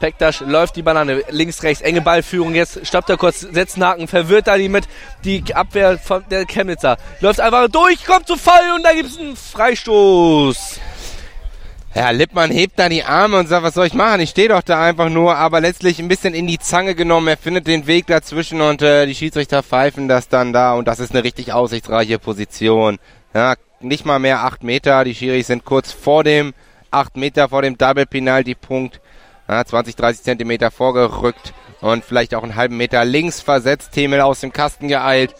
[0.00, 2.54] Pektasch läuft die Banane links, rechts, enge Ballführung.
[2.54, 4.88] Jetzt stoppt er kurz, setzt einen Haken, verwirrt da die mit
[5.24, 6.96] die Abwehr von der Chemnitzer.
[7.20, 10.80] Läuft einfach durch, kommt zu Fall und da gibt es einen Freistoß.
[11.94, 14.20] Ja, Lippmann hebt da die Arme und sagt, was soll ich machen?
[14.20, 17.28] Ich stehe doch da einfach nur, aber letztlich ein bisschen in die Zange genommen.
[17.28, 21.00] Er findet den Weg dazwischen und äh, die Schiedsrichter pfeifen das dann da und das
[21.00, 22.98] ist eine richtig aussichtsreiche Position.
[23.34, 25.04] Ja, nicht mal mehr acht Meter.
[25.04, 26.54] Die Schiris sind kurz vor dem
[26.90, 29.00] acht Meter vor dem Double Penalty Punkt.
[29.50, 33.90] Ja, 20, 30 Zentimeter vorgerückt und vielleicht auch einen halben Meter links versetzt.
[33.90, 35.34] Themel aus dem Kasten geeilt,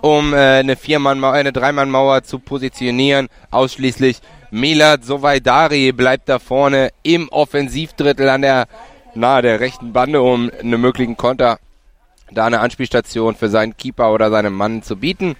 [0.00, 3.28] um äh, eine Viermann, eine Dreimannmauer zu positionieren.
[3.52, 4.18] Ausschließlich
[4.50, 8.66] Milad Sovaidari bleibt da vorne im Offensivdrittel an der
[9.14, 11.60] nahe der rechten Bande, um einen möglichen Konter
[12.32, 15.36] da eine Anspielstation für seinen Keeper oder seinen Mann zu bieten.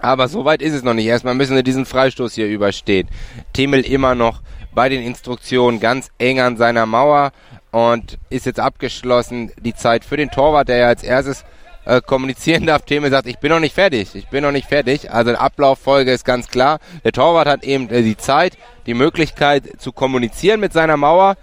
[0.00, 1.06] Aber so weit ist es noch nicht.
[1.06, 3.08] Erstmal müssen wir diesen Freistoß hier überstehen.
[3.52, 4.40] Themel immer noch
[4.76, 7.32] bei den Instruktionen ganz eng an seiner Mauer
[7.72, 9.50] und ist jetzt abgeschlossen.
[9.58, 11.44] Die Zeit für den Torwart, der ja als erstes
[11.86, 12.82] äh, kommunizieren darf.
[12.82, 15.10] Theme sagt, ich bin noch nicht fertig, ich bin noch nicht fertig.
[15.10, 16.78] Also eine Ablauffolge ist ganz klar.
[17.04, 21.36] Der Torwart hat eben äh, die Zeit, die Möglichkeit zu kommunizieren mit seiner Mauer.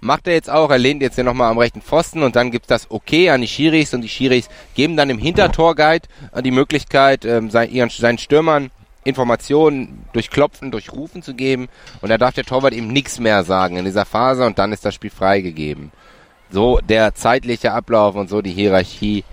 [0.00, 2.70] Macht er jetzt auch, er lehnt jetzt hier nochmal am rechten Pfosten und dann gibt
[2.70, 7.26] das Okay an die Schiris und die Schiris geben dann im Hintertorguide äh, die Möglichkeit,
[7.26, 8.70] ähm, sein, ihren, seinen Stürmern
[9.08, 11.68] Informationen durch Klopfen, durch Rufen zu geben
[12.00, 14.84] und da darf der Torwart eben nichts mehr sagen in dieser Phase und dann ist
[14.84, 15.90] das Spiel freigegeben.
[16.50, 19.24] So der zeitliche Ablauf und so die Hierarchie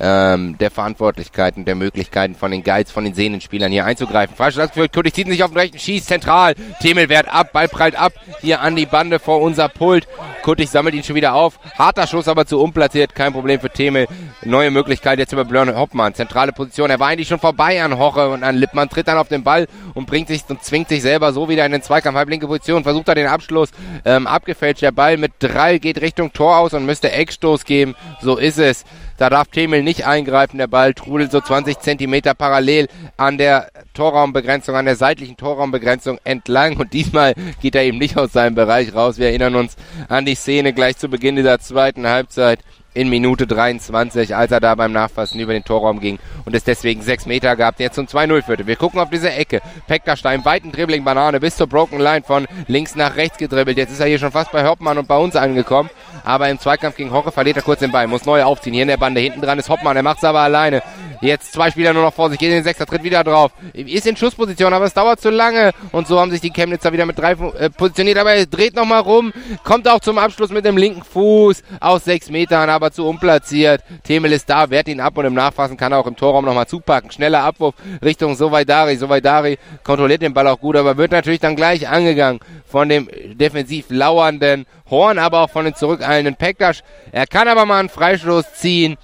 [0.00, 4.36] ähm, der Verantwortlichkeiten, der Möglichkeiten von den Guides, von den Sehnenspielern hier einzugreifen.
[4.36, 6.54] Freistoß für Kudig zieht sich auf den rechten Schieß zentral.
[6.80, 10.06] Themel wehrt ab, Ball prallt ab, hier an die Bande vor unser Pult.
[10.42, 11.58] Kutig sammelt ihn schon wieder auf.
[11.78, 14.06] Harter Schuss, aber zu unplatziert, kein Problem für Themel.
[14.44, 16.14] Neue Möglichkeit jetzt über Björn Hoppmann.
[16.14, 16.90] Zentrale Position.
[16.90, 19.66] Er war eigentlich schon vorbei an Hoche und an Lippmann, tritt dann auf den Ball
[19.94, 22.16] und bringt sich und zwingt sich selber so wieder in den Zweikampf.
[22.16, 23.70] Halblinke Position, versucht er den Abschluss.
[24.04, 27.94] Ähm, abgefälscht der Ball mit drei, geht Richtung Tor aus und müsste Eckstoß geben.
[28.20, 28.84] So ist es.
[29.18, 30.58] Da darf Themel nicht eingreifen.
[30.58, 36.76] Der Ball trudelt so 20 Zentimeter parallel an der Torraumbegrenzung, an der seitlichen Torraumbegrenzung entlang.
[36.76, 39.18] Und diesmal geht er eben nicht aus seinem Bereich raus.
[39.18, 39.76] Wir erinnern uns
[40.08, 42.60] an die Szene gleich zu Beginn dieser zweiten Halbzeit
[42.98, 47.00] in Minute 23, als er da beim Nachfassen über den Torraum ging und es deswegen
[47.00, 48.66] 6 Meter gab, der zum 2-0 führte.
[48.66, 49.60] Wir gucken auf diese Ecke.
[49.86, 53.78] Pekterstein, weiten Dribbling, Banane bis zur Broken Line von links nach rechts gedribbelt.
[53.78, 55.90] Jetzt ist er hier schon fast bei Hoppmann und bei uns angekommen.
[56.24, 58.74] Aber im Zweikampf gegen Hoche verliert er kurz den Ball, muss neu aufziehen.
[58.74, 60.82] Hier in der Bande hinten dran ist Hoppmann, er macht es aber alleine.
[61.20, 63.50] Jetzt zwei Spieler nur noch vor sich, geht in den Sechser, tritt wieder drauf.
[63.72, 65.72] Ist in Schussposition, aber es dauert zu lange.
[65.90, 69.00] Und so haben sich die Chemnitzer wieder mit drei äh, positioniert, aber er dreht nochmal
[69.00, 69.32] rum,
[69.64, 73.82] kommt auch zum Abschluss mit dem linken Fuß aus sechs Metern, aber aber zu unplatziert.
[74.04, 76.66] Themel ist da, wehrt ihn ab und im Nachfassen kann er auch im Torraum nochmal
[76.66, 77.10] zupacken.
[77.10, 78.96] Schneller Abwurf Richtung Sovaidari.
[78.96, 83.86] Sovaidari kontrolliert den Ball auch gut, aber wird natürlich dann gleich angegangen von dem defensiv
[83.90, 86.82] lauernden Horn, aber auch von den zurückeilenden Pektasch.
[87.12, 88.96] Er kann aber mal einen Freistoß ziehen.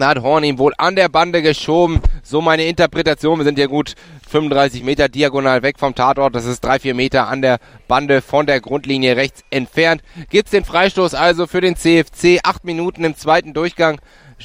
[0.00, 2.00] Hat Horn ihn wohl an der Bande geschoben.
[2.22, 3.38] So meine Interpretation.
[3.38, 3.94] Wir sind hier gut
[4.30, 6.34] 35 Meter diagonal weg vom Tatort.
[6.34, 10.02] Das ist drei, vier Meter an der Bande von der Grundlinie rechts entfernt.
[10.30, 12.40] Gibt's den Freistoß also für den CFC.
[12.42, 14.00] Acht Minuten im zweiten Durchgang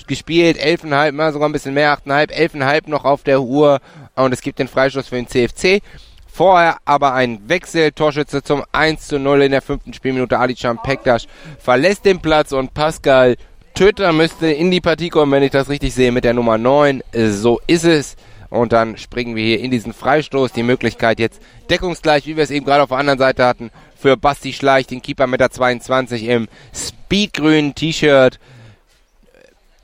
[0.05, 0.57] gespielt.
[0.57, 1.93] Elfenhalb, mal sogar ein bisschen mehr.
[1.93, 3.79] Achteinhalb, elfenhalb noch auf der Uhr.
[4.15, 5.81] Und es gibt den Freistoß für den CFC.
[6.27, 7.93] Vorher aber ein Wechsel.
[7.93, 10.37] Torschütze zum 1 zu 0 in der fünften Spielminute.
[10.37, 11.25] Alican Pektas
[11.57, 13.37] verlässt den Platz und Pascal
[13.78, 17.03] Töter müsste in die Partie kommen, wenn ich das richtig sehe, mit der Nummer 9.
[17.13, 18.15] So ist es.
[18.49, 20.51] Und dann springen wir hier in diesen Freistoß.
[20.51, 24.17] Die Möglichkeit jetzt deckungsgleich, wie wir es eben gerade auf der anderen Seite hatten, für
[24.17, 28.39] Basti Schleich, den Keeper mit der 22 im speedgrünen T-Shirt,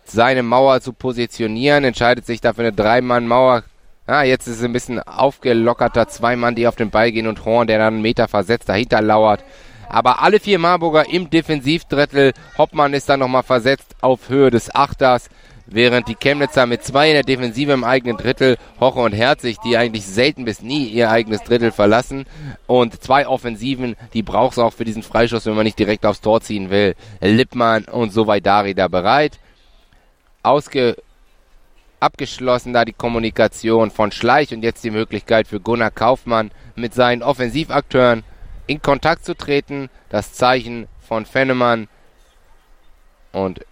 [0.05, 1.83] seine Mauer zu positionieren.
[1.83, 3.61] Entscheidet sich dafür eine Dreimann-Mauer.
[4.07, 6.07] Ah, jetzt ist es ein bisschen aufgelockerter.
[6.07, 9.03] Zwei Mann, die auf den Ball gehen und Horn, der dann einen Meter versetzt dahinter
[9.03, 9.43] lauert.
[9.93, 12.33] Aber alle vier Marburger im Defensivdrittel.
[12.57, 15.29] Hoppmann ist dann nochmal versetzt auf Höhe des Achters.
[15.67, 19.77] Während die Chemnitzer mit zwei in der Defensive im eigenen Drittel, Hoche und Herzig, die
[19.77, 22.25] eigentlich selten bis nie ihr eigenes Drittel verlassen.
[22.65, 26.21] Und zwei Offensiven, die braucht es auch für diesen Freischuss, wenn man nicht direkt aufs
[26.21, 26.95] Tor ziehen will.
[27.21, 29.39] Lippmann und Sovaidari da bereit.
[30.41, 30.97] Ausge
[31.99, 37.21] abgeschlossen da die Kommunikation von Schleich und jetzt die Möglichkeit für Gunnar Kaufmann mit seinen
[37.21, 38.23] Offensivakteuren
[38.67, 39.89] in Kontakt zu treten.
[40.09, 41.87] Das Zeichen von Fennemann.
[43.31, 43.65] Und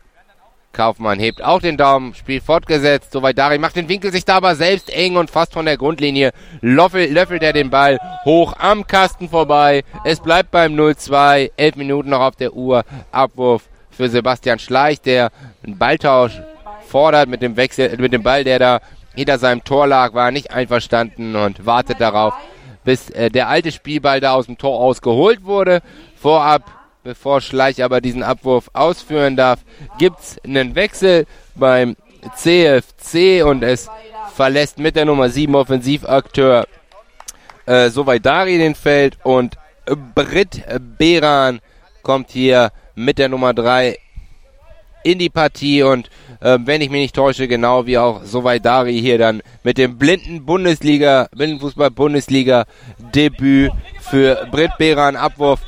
[0.73, 3.11] Kaufmann hebt auch den Daumen, Spiel fortgesetzt.
[3.11, 6.31] Soweit Dari macht den Winkel sich da aber selbst eng und fast von der Grundlinie
[6.61, 9.83] löffelt, löffelt er den Ball hoch am Kasten vorbei.
[10.05, 11.51] Es bleibt beim 0-2.
[11.57, 12.83] Elf Minuten noch auf der Uhr.
[13.11, 15.31] Abwurf für Sebastian Schleich, der
[15.63, 16.41] einen Balltausch
[16.87, 18.79] fordert mit dem Wechsel, mit dem Ball, der da
[19.13, 22.33] hinter seinem Tor lag, war nicht einverstanden und wartet darauf,
[22.83, 25.81] bis äh, der alte Spielball da aus dem Tor ausgeholt wurde.
[26.15, 26.63] Vorab,
[27.03, 29.59] bevor Schleich aber diesen Abwurf ausführen darf,
[29.97, 31.25] gibt's einen Wechsel
[31.55, 31.95] beim
[32.35, 33.89] CFC und es
[34.33, 36.67] verlässt mit der Nummer 7 Offensivakteur
[37.65, 39.57] äh, Sovaidari den Feld und
[40.15, 40.63] Britt
[40.97, 41.59] Beran
[42.03, 43.97] kommt hier mit der Nummer 3
[45.03, 46.09] in die Partie und
[46.41, 50.45] äh, wenn ich mich nicht täusche, genau wie auch Sovaidari hier dann mit dem blinden
[50.45, 55.61] Bundesliga, Blindenfußball-Bundesliga-Debüt für Britt Beran Abwurf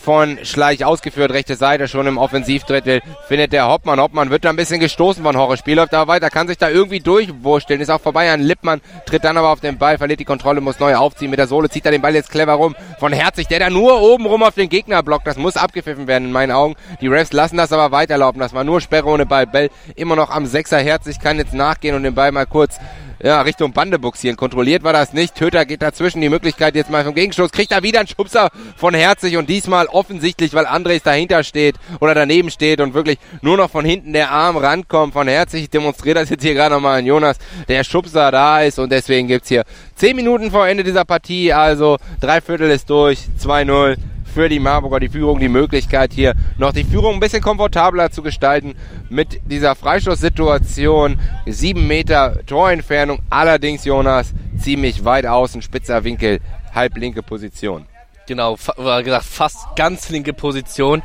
[0.00, 4.00] von Schleich ausgeführt, rechte Seite schon im Offensivdrittel, findet der Hoppmann.
[4.00, 5.56] Hoppmann wird da ein bisschen gestoßen von Horre.
[5.56, 9.24] Spiel läuft aber weiter, kann sich da irgendwie durchwursteln, ist auch vorbei an Lippmann, tritt
[9.24, 11.30] dann aber auf den Ball, verliert die Kontrolle, muss neu aufziehen.
[11.30, 14.00] Mit der Sohle zieht er den Ball jetzt clever rum von Herzig, der da nur
[14.00, 15.26] oben rum auf den Gegner blockt.
[15.26, 16.76] Das muss abgepfiffen werden in meinen Augen.
[17.00, 18.40] Die Refs lassen das aber weiterlaufen.
[18.40, 19.46] Das war nur Sperre ohne Ball.
[19.46, 22.78] Bell immer noch am Sechser Herzig, kann jetzt nachgehen und den Ball mal kurz
[23.22, 24.36] ja, Richtung Bande buxieren.
[24.36, 25.34] Kontrolliert war das nicht.
[25.34, 26.20] Töter geht dazwischen.
[26.22, 27.52] Die Möglichkeit jetzt mal vom Gegenstoß.
[27.52, 32.14] Kriegt er wieder einen Schubser von Herzig und diesmal offensichtlich, weil Andres dahinter steht oder
[32.14, 35.64] daneben steht und wirklich nur noch von hinten der Arm rankommt von Herzig.
[35.64, 37.36] Ich demonstriere das jetzt hier gerade nochmal an Jonas.
[37.68, 39.64] Der Schubser da ist und deswegen gibt's hier
[39.96, 41.52] 10 Minuten vor Ende dieser Partie.
[41.52, 43.18] Also drei Viertel ist durch.
[43.38, 43.96] 2-0
[44.30, 48.22] für die Marburger die Führung die Möglichkeit hier noch die Führung ein bisschen komfortabler zu
[48.22, 48.74] gestalten
[49.08, 51.18] mit dieser Freistoßsituation.
[51.46, 56.40] Sieben Meter Torentfernung, allerdings Jonas ziemlich weit außen, spitzer Winkel,
[56.74, 57.86] halblinke Position.
[58.26, 61.02] Genau, war gesagt, fast ganz linke Position.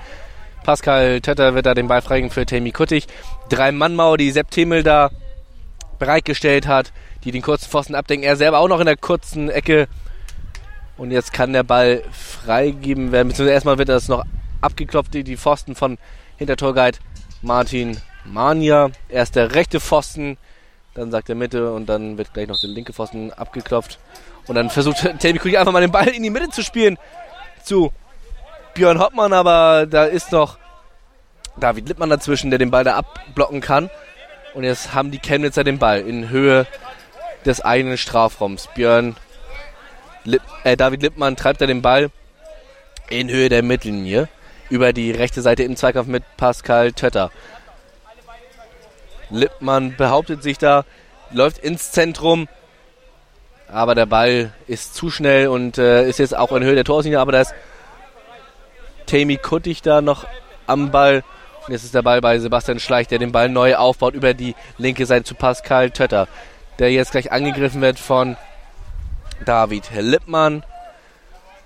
[0.63, 3.07] Pascal Tötter wird da den Ball freigeben für Tammy Kuttig.
[3.49, 5.09] Drei Mannmauer, die Sepp Themel da
[5.99, 6.91] bereitgestellt hat,
[7.23, 8.26] die den kurzen Pfosten abdenken.
[8.26, 9.88] Er selber auch noch in der kurzen Ecke
[10.98, 13.28] und jetzt kann der Ball freigeben werden.
[13.28, 14.24] Beziehungsweise erstmal wird das noch
[14.62, 15.98] abgeklopft, die, Pfosten von
[16.38, 17.00] Hintertorguide
[17.41, 18.89] Martin Mania.
[19.10, 20.38] Erst der rechte Pfosten,
[20.93, 24.00] dann sagt der Mitte und dann wird gleich noch der linke Pfosten abgeklopft.
[24.48, 26.98] Und dann versucht Tammy Kulich einfach mal den Ball in die Mitte zu spielen
[27.64, 27.91] zu
[28.76, 30.58] Björn Hoppmann, aber da ist noch
[31.58, 33.89] David Lippmann dazwischen, der den Ball da abblocken kann.
[34.54, 36.66] Und jetzt haben die Chemnitzer den Ball in Höhe
[37.46, 38.70] des eigenen Strafraums.
[38.76, 39.16] Björn
[40.26, 42.09] Lipp, äh, David Lippmann treibt er den Ball
[43.09, 44.28] in Höhe der Mittellinie
[44.69, 47.32] über die rechte Seite im Zweikampf mit Pascal Tötter.
[49.30, 50.86] Lippmann behauptet sich da,
[51.32, 52.47] läuft ins Zentrum,
[53.67, 57.19] aber der Ball ist zu schnell und äh, ist jetzt auch in Höhe der Torlinie,
[57.19, 57.53] aber da ist
[59.05, 60.26] Tammy Kuttig da noch
[60.67, 61.23] am Ball.
[61.65, 64.55] Und jetzt ist der Ball bei Sebastian Schleich, der den Ball neu aufbaut über die
[64.78, 66.28] linke Seite zu Pascal Tötter,
[66.78, 68.38] der jetzt gleich angegriffen wird von
[69.44, 70.64] David Lippmann.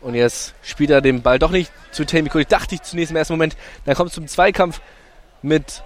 [0.01, 2.45] Und jetzt spielt er den Ball doch nicht zu Tammy Cody.
[2.45, 3.57] Dachte ich zunächst im ersten Moment.
[3.85, 4.81] Dann kommt es zum Zweikampf
[5.41, 5.83] mit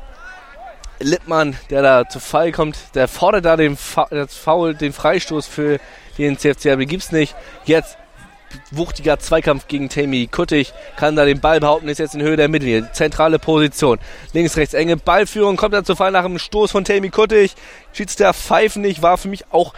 [1.00, 5.80] Lippmann, der da zu Fall kommt, der fordert da den, Fa Foul, den Freistoß für
[6.18, 7.36] den CFC, aber gibt's nicht.
[7.66, 7.98] Jetzt
[8.72, 12.50] wuchtiger Zweikampf gegen Tammy Kuttig, kann da den Ball behaupten, ist jetzt in Höhe der
[12.50, 12.92] Mittellinie.
[12.94, 14.00] Zentrale Position.
[14.34, 17.56] Links, rechts, enge Ballführung, kommt dann zu Fall nach dem Stoß von Tammy Kuttig.
[17.94, 19.74] Schiedsrichter pfeifen nicht, war für mich auch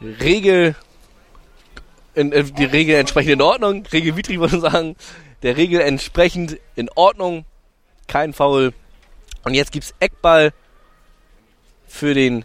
[0.00, 0.74] Regel,
[2.14, 4.96] in, äh, die Regel entsprechend in Ordnung, regelwidrig würde ich sagen,
[5.42, 7.44] der Regel entsprechend in Ordnung,
[8.08, 8.72] kein Foul.
[9.44, 10.52] Und jetzt gibt's Eckball
[11.86, 12.44] für den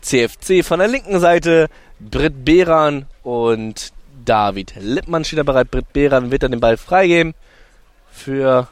[0.00, 1.68] CFC von der linken Seite.
[2.00, 3.92] Britt Behran und
[4.24, 5.70] David Lippmann steht da bereit.
[5.70, 7.34] Britt Behran wird dann den Ball freigeben
[8.10, 8.68] für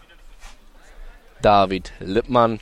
[1.40, 2.60] David Lippmann.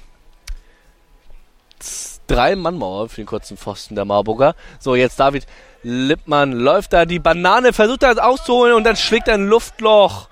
[2.31, 4.55] Drei Mannmauer für den kurzen Pfosten der Marburger.
[4.79, 5.49] So, jetzt David
[5.83, 10.29] Lippmann läuft da die Banane, versucht das auszuholen und dann schlägt ein Luftloch.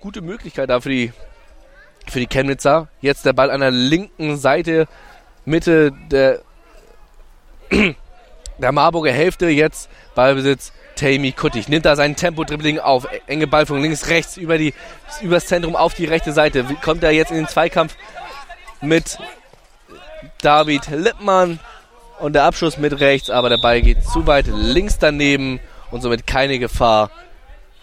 [0.00, 1.12] Gute Möglichkeit da für die,
[2.06, 2.86] für die Chemnitzer.
[3.00, 4.86] Jetzt der Ball an der linken Seite,
[5.44, 6.42] Mitte der
[8.58, 11.68] der Marburger Hälfte jetzt Ballbesitz Tammy Kuttig.
[11.68, 13.08] Nimmt da sein Tempo-Dribbling auf.
[13.26, 14.74] Enge Ballführung links, rechts über die,
[15.22, 16.64] übers Zentrum auf die rechte Seite.
[16.84, 17.96] Kommt er jetzt in den Zweikampf
[18.80, 19.18] mit
[20.42, 21.58] David Lippmann.
[22.20, 25.60] Und der Abschluss mit rechts, aber der Ball geht zu weit links daneben
[25.92, 27.10] und somit keine Gefahr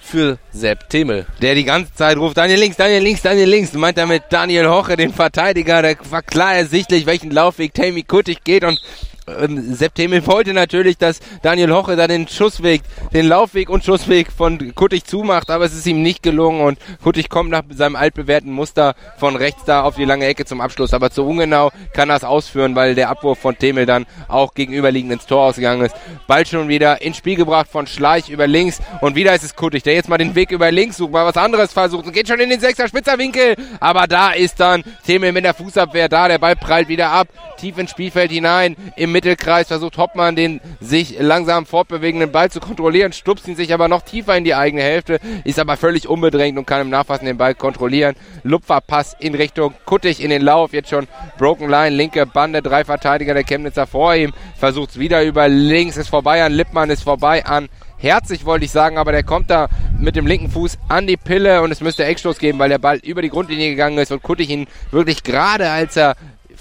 [0.05, 1.25] für Sepp Themel.
[1.41, 3.73] Der die ganze Zeit ruft, Daniel links, Daniel links, Daniel links.
[3.73, 5.81] Meint damit Daniel Hoche, den Verteidiger.
[5.81, 8.79] Der war klar ersichtlich, welchen Laufweg Tammy Kuttig geht und
[9.27, 12.81] ähm, September wollte natürlich, dass Daniel Hoche da den Schussweg,
[13.13, 17.29] den Laufweg und Schussweg von Kuttig zumacht, aber es ist ihm nicht gelungen und Kuttig
[17.29, 21.09] kommt nach seinem altbewährten Muster von rechts da auf die lange Ecke zum Abschluss, aber
[21.09, 25.45] zu ungenau kann es ausführen, weil der Abwurf von Temel dann auch gegenüberliegend ins Tor
[25.45, 25.95] ausgegangen ist.
[26.27, 29.83] Ball schon wieder ins Spiel gebracht von Schleich über links und wieder ist es Kuttig,
[29.83, 32.39] der jetzt mal den Weg über links sucht, mal was anderes versucht und geht schon
[32.39, 36.55] in den Sechser Spitzerwinkel, aber da ist dann Temel mit der Fußabwehr da, der Ball
[36.55, 42.33] prallt wieder ab, tief ins Spielfeld hinein, im Mittelkreis versucht Hoppmann den sich langsam fortbewegenden
[42.33, 45.77] Ball zu kontrollieren, stupst ihn sich aber noch tiefer in die eigene Hälfte, ist aber
[45.77, 48.17] völlig unbedrängt und kann im Nachfassen den Ball kontrollieren.
[48.43, 51.07] Lupferpass in Richtung Kuttig in den Lauf, jetzt schon
[51.37, 55.95] Broken Line, linke Bande, drei Verteidiger der Chemnitzer vor ihm, versucht es wieder über links,
[55.95, 59.67] ist vorbei an Lippmann, ist vorbei an Herzig wollte ich sagen, aber der kommt da
[59.97, 62.97] mit dem linken Fuß an die Pille und es müsste Eckstoß geben, weil der Ball
[62.97, 66.15] über die Grundlinie gegangen ist und Kuttig ihn wirklich gerade als er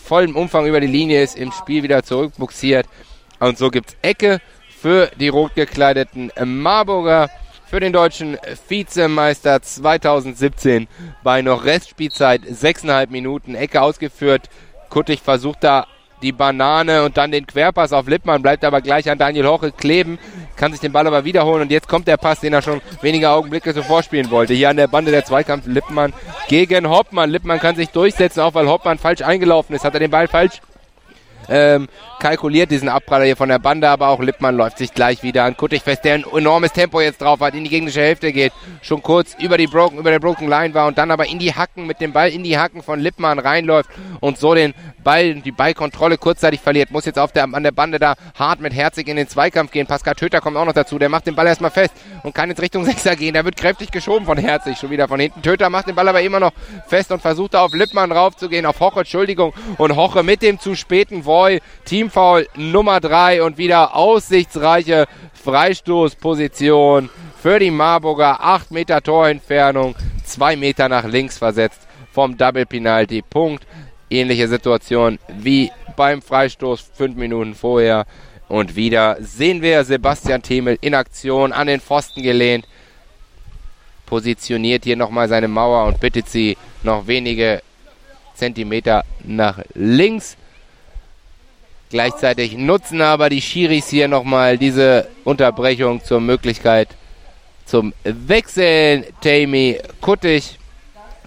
[0.05, 2.86] vollem Umfang über die Linie ist, im Spiel wieder zurückbuxiert.
[3.40, 7.30] Und so gibt's Ecke für die rot gekleideten Marburger
[7.66, 8.38] für den deutschen
[8.68, 10.86] Vizemeister 2017
[11.22, 13.55] bei noch Restspielzeit 6,5 Minuten.
[13.55, 14.48] Ecke ausgeführt.
[14.90, 15.86] Kuttig versucht da
[16.23, 20.19] die Banane und dann den Querpass auf Lippmann, bleibt aber gleich an Daniel Hoche kleben,
[20.57, 23.31] kann sich den Ball aber wiederholen und jetzt kommt der Pass, den er schon wenige
[23.31, 24.55] Augenblicke zuvor spielen wollte.
[24.55, 26.12] Hier an der Bande der Zweikampf Lippmann
[26.49, 27.31] gegen Hoppmann.
[27.31, 30.61] Lippmann kann sich durchsetzen, auch weil Hoppmann falsch eingelaufen ist, hat er den Ball falsch
[31.49, 31.88] ähm,
[32.20, 35.57] kalkuliert diesen Abpraller hier von der Bande, aber auch Lippmann läuft sich gleich wieder an.
[35.57, 39.03] Kuttig fest, der ein enormes Tempo jetzt drauf hat, in die gegnerische Hälfte geht, schon
[39.03, 41.86] kurz über die Broken, über der Broken Line war und dann aber in die Hacken
[41.86, 43.90] mit dem Ball in die Hacken von Lippmann reinläuft
[44.20, 47.99] und so den Ball, die Ballkontrolle kurzzeitig verliert, muss jetzt auf der, an der Bande
[47.99, 49.86] da hart mit Herzig in den Zweikampf gehen.
[49.86, 51.92] Pascal Töter kommt auch noch dazu, der macht den Ball erstmal fest
[52.22, 55.20] und kann jetzt Richtung Sechser gehen, der wird kräftig geschoben von Herzig, schon wieder von
[55.20, 55.42] hinten.
[55.42, 56.53] Töter macht den Ball aber immer noch
[56.86, 60.74] fest und versucht da auf Lippmann raufzugehen, auf Hoche, Entschuldigung, und Hoche mit dem zu
[60.74, 67.11] späten Voy, Teamfoul Nummer 3 und wieder aussichtsreiche Freistoßposition
[67.43, 68.41] für die Marburger.
[68.41, 73.20] 8 Meter Torentfernung, 2 Meter nach links versetzt vom Double Penalty.
[73.20, 73.66] Punkt.
[74.09, 78.07] Ähnliche Situation wie beim Freistoß 5 Minuten vorher.
[78.47, 82.68] Und wieder sehen wir Sebastian Themel in Aktion an den Pfosten gelehnt.
[84.07, 87.61] Positioniert hier nochmal seine Mauer und bittet sie noch wenige
[88.37, 90.37] Zentimeter nach links.
[91.95, 96.88] Gleichzeitig nutzen aber die Schiris hier nochmal diese Unterbrechung zur Möglichkeit
[97.66, 99.05] zum Wechseln.
[99.20, 100.59] Tammy Kuttig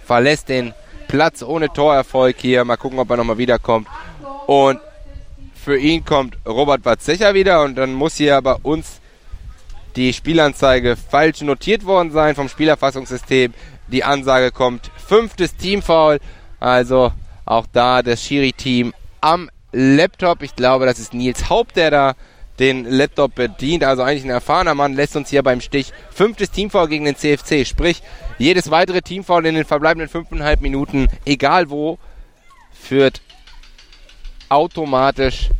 [0.04, 0.74] verlässt den
[1.06, 2.66] Platz ohne Torerfolg hier.
[2.66, 3.88] Mal gucken, ob er nochmal wiederkommt.
[4.46, 4.78] Und
[5.54, 9.00] für ihn kommt Robert Watzecher wieder und dann muss hier bei uns
[9.96, 13.54] die Spielanzeige falsch notiert worden sein vom Spielerfassungssystem.
[13.86, 16.18] Die Ansage kommt fünftes Teamfoul.
[16.60, 17.10] Also
[17.46, 18.92] auch da das Schiri-Team
[19.22, 19.48] am
[19.78, 20.42] Laptop.
[20.42, 22.14] Ich glaube, das ist Nils Haupt, der da
[22.58, 23.84] den Laptop bedient.
[23.84, 27.64] Also eigentlich ein erfahrener Mann, lässt uns hier beim Stich fünftes Teamfoul gegen den CFC.
[27.64, 28.02] Sprich,
[28.38, 31.98] jedes weitere Teamfoul in den verbleibenden fünfeinhalb Minuten, egal wo,
[32.72, 33.20] führt
[34.48, 35.50] automatisch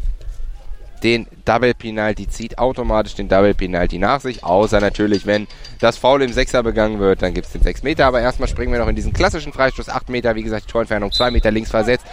[1.01, 5.47] den Double Penalty, zieht automatisch den Double Penalty nach sich, außer natürlich, wenn
[5.81, 8.73] das Foul im Sechser begangen wird, dann gibt es den 6 Meter, aber erstmal springen
[8.73, 11.71] wir noch in diesen klassischen Freistoß, 8 Meter, wie gesagt, die Torentfernung 2 Meter links
[11.71, 12.07] versetzt.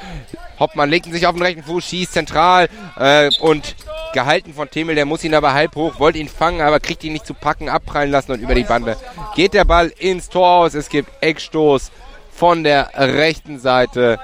[0.59, 3.75] Hoppmann legt ihn sich auf den rechten Fuß, schießt zentral äh, und
[4.13, 7.13] gehalten von Themel, der muss ihn aber halb hoch, wollte ihn fangen, aber kriegt ihn
[7.13, 8.95] nicht zu packen, abprallen lassen und über die Bande
[9.35, 10.73] geht der Ball ins Tor aus.
[10.73, 11.91] Es gibt Eckstoß
[12.31, 14.19] von der rechten Seite.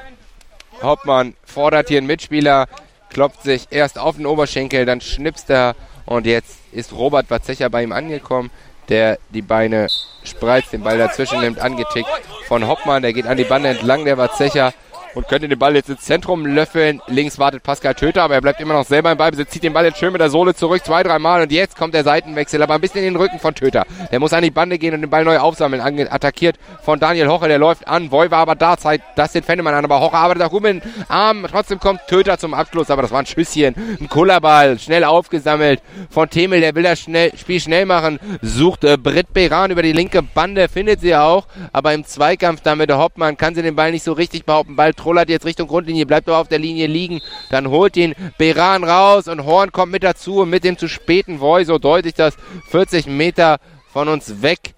[0.81, 2.67] Hoppmann fordert hier einen Mitspieler,
[3.11, 5.75] klopft sich erst auf den Oberschenkel, dann schnipst er.
[6.05, 8.49] Und jetzt ist Robert Watzecher bei ihm angekommen,
[8.89, 9.87] der die Beine
[10.23, 12.09] spreizt, den Ball dazwischen nimmt, angetickt
[12.47, 14.73] von Hoppmann, der geht an die Bande entlang, der Watzecher
[15.15, 17.01] und könnte den Ball jetzt ins Zentrum löffeln.
[17.07, 19.85] Links wartet Pascal Töter, aber er bleibt immer noch selber im Ballbesitz, zieht den Ball
[19.85, 22.81] jetzt schön mit der Sohle zurück, zwei, dreimal und jetzt kommt der Seitenwechsel, aber ein
[22.81, 23.85] bisschen in den Rücken von Töter.
[24.11, 25.81] Der muss an die Bande gehen und den Ball neu aufsammeln.
[25.81, 28.11] Attackiert von Daniel Hoche, der läuft an.
[28.11, 30.79] Voy war aber da, zeigt das den Fennemann an, aber Hoche arbeitet auch rum in
[30.79, 31.45] den Arm.
[31.49, 36.29] Trotzdem kommt Töter zum Abschluss, aber das war ein Schüsschen, ein Kullerball, schnell aufgesammelt von
[36.29, 40.21] Temel, der will das schnell, Spiel schnell machen, sucht äh, Britt Beran über die linke
[40.21, 43.91] Bande, findet sie auch, aber im Zweikampf da mit der Hoppmann kann sie den Ball
[43.91, 44.75] nicht so richtig behaupten.
[44.75, 48.83] Ball trollert jetzt Richtung Grundlinie, bleibt aber auf der Linie liegen, dann holt ihn Beran
[48.83, 52.35] raus und Horn kommt mit dazu und mit dem zu späten Voy, so deutlich das
[52.69, 53.57] 40 Meter
[53.91, 54.75] von uns weg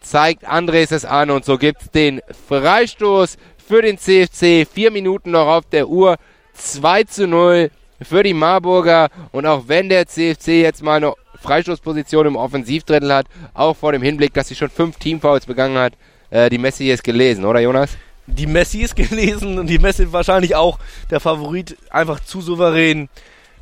[0.00, 4.66] zeigt Andres es an und so gibt es den Freistoß für den CFC.
[4.70, 6.16] Vier Minuten noch auf der Uhr.
[6.54, 7.70] 2 zu 0
[8.02, 9.08] für die Marburger.
[9.30, 14.02] Und auch wenn der CFC jetzt mal eine Freistoßposition im Offensivdrittel hat, auch vor dem
[14.02, 15.94] Hinblick, dass sie schon fünf Teamfouls begangen hat,
[16.30, 17.96] äh, die Messi ist gelesen, oder Jonas?
[18.26, 20.78] Die Messi ist gelesen und die Messi wahrscheinlich auch
[21.10, 23.08] der Favorit einfach zu souverän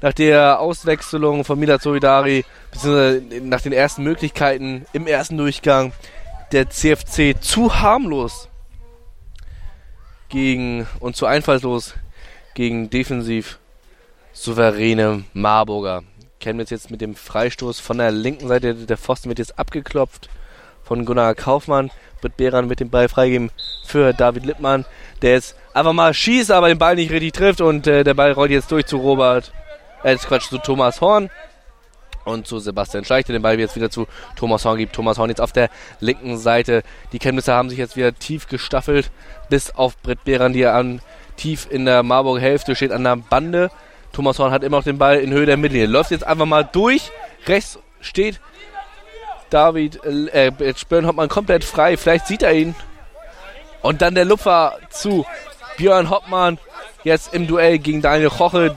[0.03, 5.93] nach der Auswechslung von Mila Solidari, beziehungsweise nach den ersten Möglichkeiten im ersten Durchgang,
[6.53, 8.49] der CFC zu harmlos
[10.29, 11.95] gegen und zu einfallslos
[12.55, 13.59] gegen defensiv
[14.33, 16.03] souveräne Marburger.
[16.41, 18.75] Chemnitz jetzt mit dem Freistoß von der linken Seite.
[18.75, 20.31] Der Pfosten wird jetzt abgeklopft
[20.83, 21.91] von Gunnar Kaufmann.
[22.23, 23.51] Wird Beran mit dem Ball freigeben
[23.85, 24.85] für David Lippmann,
[25.23, 28.33] der jetzt einfach mal schießt, aber den Ball nicht richtig trifft und äh, der Ball
[28.33, 29.53] rollt jetzt durch zu Robert,
[30.03, 31.31] äh, Quatsch, zu Thomas Horn
[32.25, 34.07] und zu Sebastian Scheich, der den Ball jetzt wieder zu
[34.37, 34.95] Thomas Horn gibt.
[34.95, 36.83] Thomas Horn jetzt auf der linken Seite.
[37.13, 39.11] Die Kenntnisse haben sich jetzt wieder tief gestaffelt,
[39.49, 41.01] bis auf Britt Behran, die an
[41.37, 43.71] tief in der Marburger Hälfte steht, an der Bande.
[44.13, 45.89] Thomas Horn hat immer noch den Ball in Höhe der Mittellinie.
[45.89, 47.11] Läuft jetzt einfach mal durch.
[47.47, 48.41] Rechts steht
[49.51, 51.97] David, äh, jetzt hat man komplett frei.
[51.97, 52.75] Vielleicht sieht er ihn.
[53.83, 55.27] Und dann der Lupfer zu
[55.77, 56.59] Björn Hoppmann.
[57.03, 58.75] Jetzt im Duell gegen Daniel Roche.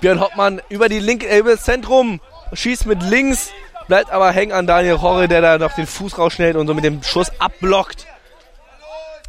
[0.00, 2.20] Björn Hoppmann über die linke, äh, über das Zentrum,
[2.52, 3.50] schießt mit links,
[3.88, 6.84] bleibt aber hängen an Daniel Horre, der da noch den Fuß rausschnellt und so mit
[6.84, 8.06] dem Schuss abblockt.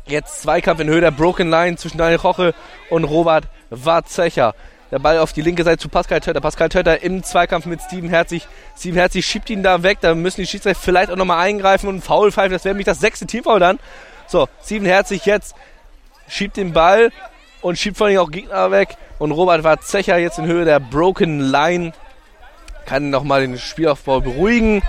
[0.06, 2.54] Jetzt Zweikampf in Höhe der Broken Line zwischen Daniel Roche
[2.90, 4.56] und Robert Warzecher.
[4.92, 6.40] Der Ball auf die linke Seite zu Pascal Tötter.
[6.40, 8.48] Pascal Tötter im Zweikampf mit Steven Herzig.
[8.78, 9.98] Steven Herzig schiebt ihn da weg.
[10.02, 12.54] Da müssen die Schiedsrichter vielleicht auch nochmal eingreifen und einen Foul pfeifen.
[12.54, 13.80] Das wäre nämlich das sechste Teamfoul dann.
[14.28, 15.56] So, Steven Herzig jetzt
[16.30, 17.12] schiebt den Ball
[17.62, 18.96] und schiebt vor allem auch Gegner weg.
[19.20, 21.92] Und Robert Warzecher jetzt in Höhe der Broken Line
[22.86, 24.82] kann nochmal den Spielaufbau beruhigen.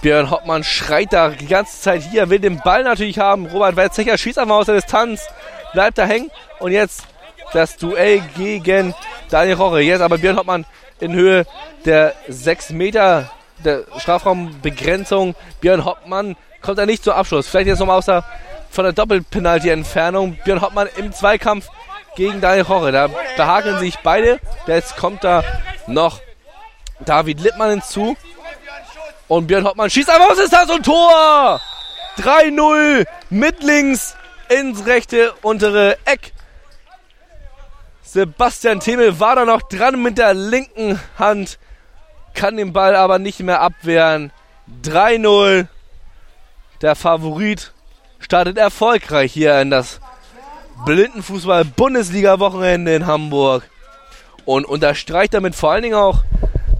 [0.00, 3.46] Björn Hoppmann schreit da die ganze Zeit hier, will den Ball natürlich haben.
[3.46, 5.26] Robert Warzecher schießt einfach aus der Distanz,
[5.74, 6.30] bleibt da hängen.
[6.58, 7.04] Und jetzt
[7.52, 8.94] das Duell gegen
[9.30, 9.80] Daniel Roche.
[9.80, 10.66] Jetzt aber Björn Hoppmann
[11.00, 11.46] in Höhe
[11.84, 13.30] der 6 Meter
[13.64, 15.34] der Strafraumbegrenzung.
[15.60, 17.48] Björn Hoppmann kommt da nicht zum Abschluss.
[17.48, 18.24] Vielleicht jetzt nochmal aus der
[18.70, 20.38] von der Doppelpenalty-Entfernung.
[20.44, 21.68] Björn Hoppmann im Zweikampf
[22.16, 22.92] gegen Daniel Horre.
[22.92, 24.38] Da behakeln sich beide.
[24.66, 25.42] Jetzt kommt da
[25.86, 26.20] noch
[27.00, 28.16] David Lippmann hinzu.
[29.28, 30.70] Und Björn Hoppmann schießt einfach, was ist das?
[30.70, 31.60] Und Tor!
[32.18, 34.16] 3-0 mit links
[34.48, 36.32] ins rechte untere Eck.
[38.12, 41.60] Sebastian Themel war da noch dran mit der linken Hand,
[42.34, 44.32] kann den Ball aber nicht mehr abwehren.
[44.82, 45.68] 3-0.
[46.82, 47.72] Der Favorit
[48.18, 50.00] startet erfolgreich hier in das
[50.86, 53.70] Blindenfußball-Bundesliga-Wochenende in Hamburg
[54.44, 56.24] und unterstreicht damit vor allen Dingen auch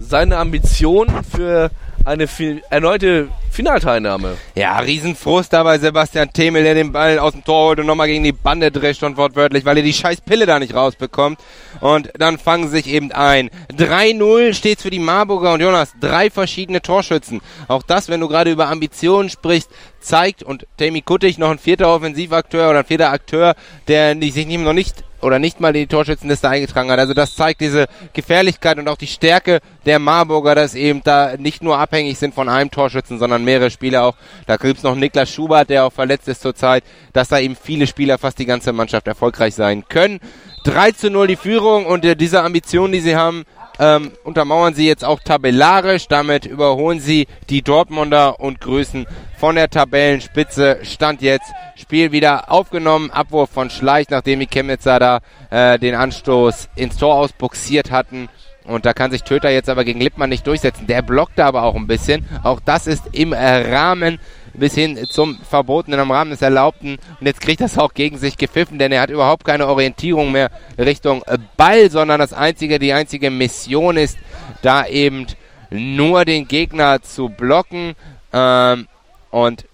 [0.00, 1.70] seine Ambition für
[2.04, 4.36] eine fi erneute Finalteilnahme.
[4.54, 8.24] Ja, Riesenfrust dabei Sebastian Themel, der den Ball aus dem Tor holt und nochmal gegen
[8.24, 11.40] die Bande drescht und wortwörtlich, weil er die scheiß Pille da nicht rausbekommt.
[11.80, 13.50] Und dann fangen sie sich eben ein.
[13.76, 17.40] 3-0 steht's für die Marburger und Jonas, drei verschiedene Torschützen.
[17.68, 19.70] Auch das, wenn du gerade über Ambitionen sprichst,
[20.00, 23.54] zeigt und Tammy Kuttig noch ein vierter Offensivakteur oder ein vierter Akteur,
[23.88, 26.98] der sich noch nicht oder nicht mal in die Torschützenliste eingetragen hat.
[26.98, 31.62] Also das zeigt diese Gefährlichkeit und auch die Stärke der Marburger, dass eben da nicht
[31.62, 34.16] nur abhängig sind von einem Torschützen, sondern mehrere Spieler auch.
[34.46, 38.18] Da gibt's noch Niklas Schubert, der auch verletzt ist zurzeit, dass da eben viele Spieler,
[38.18, 40.20] fast die ganze Mannschaft erfolgreich sein können.
[40.64, 43.44] 3 zu 0 die Führung und äh, diese Ambition, die sie haben,
[43.80, 46.06] ähm, untermauern sie jetzt auch tabellarisch.
[46.06, 49.06] Damit überholen sie die Dortmunder und grüßen
[49.38, 50.80] von der Tabellenspitze.
[50.82, 53.10] Stand jetzt Spiel wieder aufgenommen.
[53.10, 58.28] Abwurf von Schleich, nachdem die Chemnitzer da äh, den Anstoß ins Tor ausbuxiert hatten.
[58.64, 60.86] Und da kann sich Töter jetzt aber gegen Lippmann nicht durchsetzen.
[60.86, 62.26] Der blockt aber auch ein bisschen.
[62.42, 64.20] Auch das ist im Rahmen
[64.54, 66.98] bis hin zum Verbotenen im Rahmen des Erlaubten.
[67.20, 70.50] Und jetzt kriegt das auch gegen sich gepfiffen, denn er hat überhaupt keine Orientierung mehr
[70.78, 71.24] Richtung
[71.56, 74.18] Ball, sondern das einzige, die einzige Mission ist,
[74.62, 75.26] da eben
[75.70, 77.94] nur den Gegner zu blocken.
[78.32, 78.86] Ähm,
[79.30, 79.64] und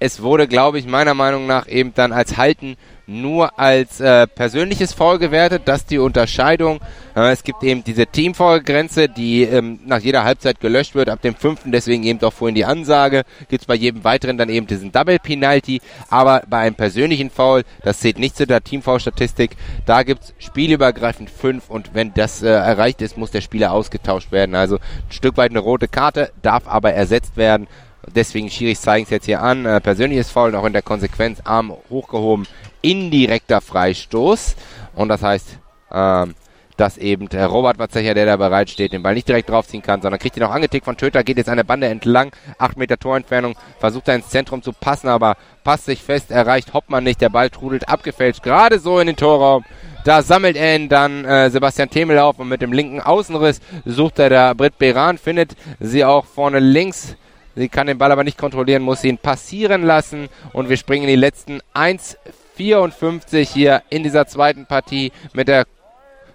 [0.00, 2.76] es wurde, glaube ich, meiner Meinung nach eben dann als Halten
[3.06, 5.62] nur als äh, persönliches Foul gewertet.
[5.66, 6.80] Das ist die Unterscheidung.
[7.14, 11.10] Äh, es gibt eben diese Teamfoul-Grenze, die ähm, nach jeder Halbzeit gelöscht wird.
[11.10, 14.48] Ab dem fünften, deswegen eben doch vorhin die Ansage, gibt es bei jedem weiteren dann
[14.48, 15.82] eben diesen Double-Penalty.
[16.08, 19.50] Aber bei einem persönlichen Foul, das zählt nicht zu der Teamfoul-Statistik,
[19.84, 24.32] da gibt es spielübergreifend fünf und wenn das äh, erreicht ist, muss der Spieler ausgetauscht
[24.32, 24.54] werden.
[24.54, 27.66] Also ein Stück weit eine rote Karte, darf aber ersetzt werden.
[28.14, 29.66] Deswegen Schiris zeigen es jetzt hier an.
[29.66, 32.46] Äh, persönliches Foul auch in der Konsequenz Arm hochgehoben
[32.82, 34.56] indirekter Freistoß.
[34.94, 35.58] Und das heißt,
[35.92, 36.34] ähm,
[36.80, 40.00] dass eben der Robert Watzecher, der da bereit steht, den Ball nicht direkt draufziehen kann,
[40.00, 43.54] sondern kriegt ihn auch angetickt von Töter, geht jetzt eine Bande entlang, 8 Meter Torentfernung,
[43.78, 47.50] versucht er ins Zentrum zu passen, aber passt sich fest, erreicht Hoppmann nicht, der Ball
[47.50, 49.64] trudelt abgefälscht, gerade so in den Torraum.
[50.04, 54.18] Da sammelt er ihn dann äh, Sebastian Themel auf und mit dem linken Außenriss sucht
[54.18, 57.16] er da Britt Beran, findet sie auch vorne links.
[57.56, 61.10] Sie kann den Ball aber nicht kontrollieren, muss ihn passieren lassen und wir springen in
[61.10, 62.16] die letzten 1,
[62.56, 65.66] 54 hier in dieser zweiten Partie mit der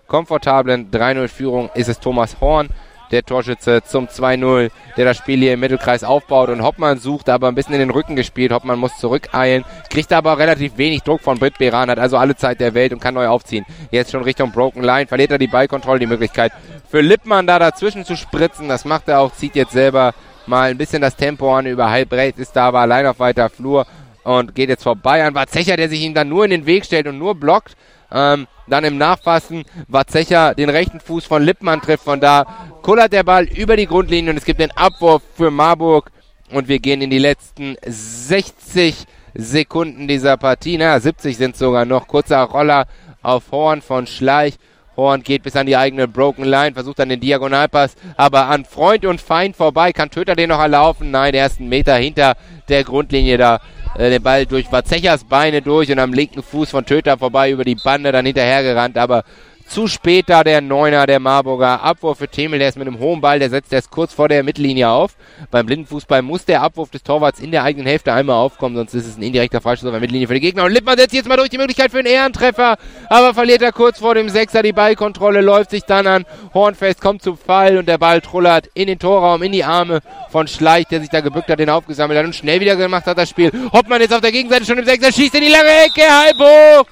[0.08, 2.70] komfortablen 3-0-Führung ist es Thomas Horn,
[3.12, 7.48] der Torschütze zum 2-0, der das Spiel hier im Mittelkreis aufbaut und Hoppmann sucht, aber
[7.48, 8.52] ein bisschen in den Rücken gespielt.
[8.52, 12.60] Hoppmann muss zurückeilen, kriegt aber relativ wenig Druck von Britt Beran, hat also alle Zeit
[12.60, 13.66] der Welt und kann neu aufziehen.
[13.92, 16.52] Jetzt schon Richtung Broken Line, verliert er die Ballkontrolle, die Möglichkeit
[16.90, 18.70] für Lippmann da dazwischen zu spritzen.
[18.70, 20.14] Das macht er auch, zieht jetzt selber
[20.48, 23.86] mal ein bisschen das Tempo an, über halb ist da aber allein auf weiter Flur
[24.24, 27.08] und geht jetzt vorbei an Watzecher, der sich ihm dann nur in den Weg stellt
[27.08, 27.76] und nur blockt.
[28.12, 32.04] Ähm, dann im Nachfassen Watzecher den rechten Fuß von Lippmann trifft.
[32.04, 32.46] Von da
[32.82, 36.12] kullert der Ball über die Grundlinie und es gibt den Abwurf für Marburg.
[36.52, 40.78] Und wir gehen in die letzten 60 Sekunden dieser Partie.
[40.78, 42.08] Na, 70 sind sogar noch.
[42.08, 42.88] Kurzer Roller
[43.22, 44.56] auf Horn von Schleich.
[44.98, 49.06] Horn geht bis an die eigene Broken Line, versucht dann den Diagonalpass, aber an Freund
[49.06, 49.92] und Feind vorbei.
[49.92, 51.12] Kann Töter den noch erlaufen?
[51.12, 52.36] Nein, der ersten Meter hinter
[52.70, 53.60] der Grundlinie da
[53.98, 57.64] äh, den Ball durch Vazechas Beine durch und am linken Fuß von Töter vorbei über
[57.64, 59.24] die Bande dann hinterhergerannt, aber
[59.68, 61.82] zu spät da der Neuner, der Marburger.
[61.82, 64.44] Abwurf für Themel, der ist mit einem hohen Ball, der setzt erst kurz vor der
[64.44, 65.16] Mittellinie auf.
[65.52, 69.08] Beim Blindenfußball muss der Abwurf des Torwarts in der eigenen Hälfte einmal aufkommen, sonst ist
[69.08, 70.64] es ein indirekter Freistoß auf der Mittellinie für die Gegner.
[70.64, 72.78] Und Lippmann setzt jetzt mal durch die Möglichkeit für einen Ehrentreffer,
[73.10, 76.26] aber verliert er kurz vor dem Sechser die Ballkontrolle, läuft sich dann an.
[76.54, 80.00] Hornfest kommt zum Fall und der Ball trullert in den Torraum, in die Arme
[80.30, 83.18] von Schleich, der sich da gebückt hat, den aufgesammelt hat und schnell wieder gemacht hat
[83.18, 83.52] das Spiel.
[83.74, 86.86] Hoppmann jetzt auf der Gegenseite schon im Sechser, schießt in die lange Ecke, halb hoch.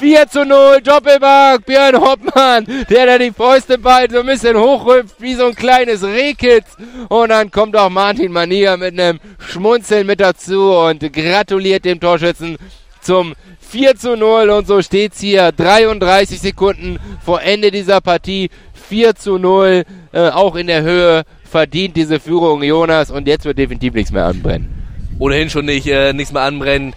[0.00, 5.20] 4 zu 0, Doppelmark, Björn Hoppmann, der da die Fäuste bald so ein bisschen hochrüpft,
[5.20, 6.78] wie so ein kleines Rehkitz.
[7.10, 12.56] Und dann kommt auch Martin Manier mit einem Schmunzeln mit dazu und gratuliert dem Torschützen
[13.02, 18.48] zum 4 zu 0 und so steht's hier 33 Sekunden vor Ende dieser Partie
[18.88, 23.58] 4 zu 0 äh, auch in der Höhe verdient diese Führung Jonas und jetzt wird
[23.58, 24.70] definitiv nichts mehr anbrennen.
[25.18, 26.94] Ohnehin schon nicht, äh, nichts mehr anbrennen.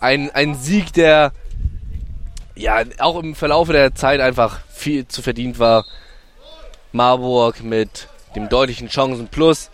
[0.00, 1.32] Ein, ein Sieg, der
[2.58, 5.84] ja, auch im Verlauf der Zeit einfach viel zu verdient war.
[6.92, 9.70] Marburg mit dem deutlichen Chancen plus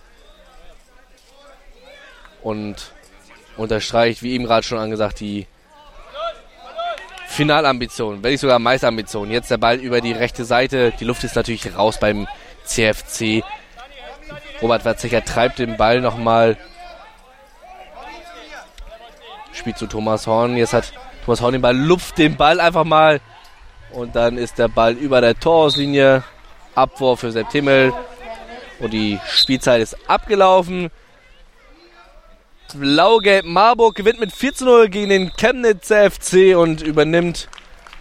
[2.42, 2.92] und
[3.56, 5.46] unterstreicht, wie eben gerade schon angesagt, die
[7.26, 9.30] Finalambition, wenn nicht sogar Meisterambition.
[9.30, 10.92] Jetzt der Ball über die rechte Seite.
[11.00, 12.28] Die Luft ist natürlich raus beim
[12.64, 13.42] CFC.
[14.60, 16.56] Robert Werzecher treibt den Ball nochmal.
[19.52, 20.56] Spielt zu Thomas Horn.
[20.56, 20.92] Jetzt hat
[21.24, 23.20] Thomas Horn den Ball, lupft den Ball einfach mal.
[23.92, 26.22] Und dann ist der Ball über der Torauslinie.
[26.74, 27.92] Abwurf für Sepp Timmel.
[28.80, 30.90] Und die Spielzeit ist abgelaufen.
[32.74, 37.48] Blau-Gelb Marburg gewinnt mit 4 zu 0 gegen den Chemnitzer FC und übernimmt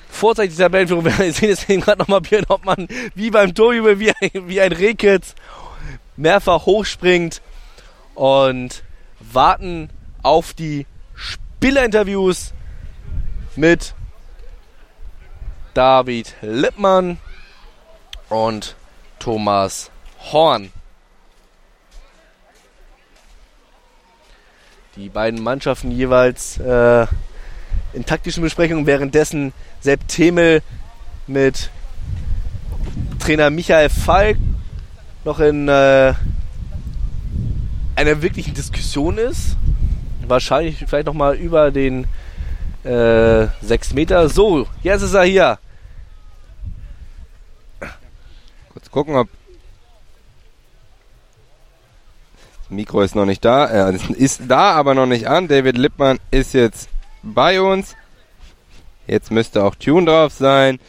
[0.10, 1.06] vorzeitig die Tabellenführung.
[1.18, 5.36] Wir sehen jetzt gerade nochmal Björn Hoppmann wie beim Torjubel, wie ein, wie ein Rehkitz
[6.18, 7.42] mehrfach hochspringt
[8.16, 8.84] und
[9.20, 9.90] warten
[10.24, 12.54] auf die Spielerinterviews
[13.56, 13.94] mit
[15.74, 17.18] David Lippmann
[18.30, 18.76] und
[19.20, 19.92] Thomas
[20.32, 20.72] Horn.
[24.96, 27.08] Die beiden Mannschaften jeweils äh,
[27.94, 30.62] in taktischen Besprechungen, währenddessen Sepp Themel
[31.26, 31.70] mit
[33.20, 34.38] Trainer Michael Falk
[35.24, 36.14] noch in äh,
[37.96, 39.58] einer wirklichen Diskussion ist.
[40.28, 42.08] Wahrscheinlich vielleicht noch mal über den
[42.84, 44.30] äh, 6 Meter.
[44.30, 45.60] So, jetzt ist er hier.
[48.72, 49.30] Kurz gucken, ob
[52.62, 53.66] das Mikro ist noch nicht da.
[53.66, 55.48] Er ist da, aber noch nicht an.
[55.48, 56.90] David Lippmann ist jetzt
[57.22, 57.96] bei uns.
[59.08, 60.80] Jetzt müsste auch Tune drauf sein.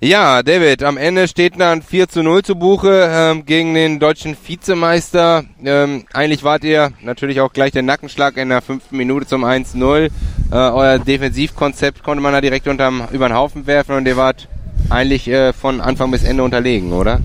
[0.00, 4.36] Ja, David, am Ende steht dann 4 zu 0 zu Buche ähm, gegen den deutschen
[4.46, 5.42] Vizemeister.
[5.64, 10.04] Ähm, eigentlich wart ihr natürlich auch gleich der Nackenschlag in der fünften Minute zum 1-0.
[10.04, 10.10] Äh,
[10.52, 14.46] euer Defensivkonzept konnte man da direkt unterm, über den Haufen werfen und ihr wart
[14.88, 17.20] eigentlich äh, von Anfang bis Ende unterlegen, oder?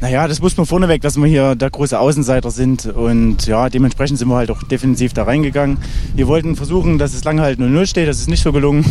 [0.00, 4.20] Naja, das muss man vorneweg, dass wir hier der große Außenseiter sind und ja, dementsprechend
[4.20, 5.78] sind wir halt auch defensiv da reingegangen.
[6.14, 8.84] Wir wollten versuchen, dass es lange halt 0-0 steht, das ist nicht so gelungen,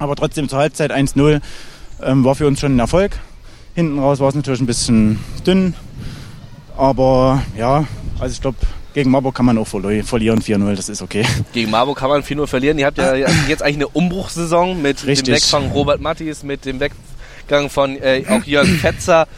[0.00, 1.40] aber trotzdem zur Halbzeit 1-0
[2.02, 3.12] ähm, war für uns schon ein Erfolg.
[3.74, 5.74] Hinten raus war es natürlich ein bisschen dünn.
[6.76, 7.86] Aber ja,
[8.20, 8.56] also ich glaube,
[8.94, 11.24] gegen Marburg kann man auch verlieren 4-0, das ist okay.
[11.52, 12.78] Gegen Marburg kann man 4-0 verlieren.
[12.78, 15.26] Ihr habt ja jetzt eigentlich eine Umbruchssaison mit Richtig.
[15.26, 19.28] dem Weg von Robert Mattis, mit dem Weggang von äh, auch Jörg Fetzer.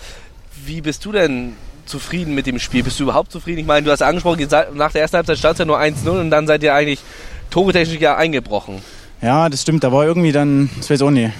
[0.64, 1.54] Wie bist du denn
[1.84, 2.82] zufrieden mit dem Spiel?
[2.82, 3.58] Bist du überhaupt zufrieden?
[3.58, 6.30] Ich meine, du hast angesprochen, nach der ersten Halbzeit stand es ja nur 1-0 und
[6.30, 7.00] dann seid ihr eigentlich
[7.50, 8.76] toretechnisch ja eingebrochen.
[9.20, 9.84] Ja, das stimmt.
[9.84, 11.32] Da war irgendwie dann, ich weiß auch nicht,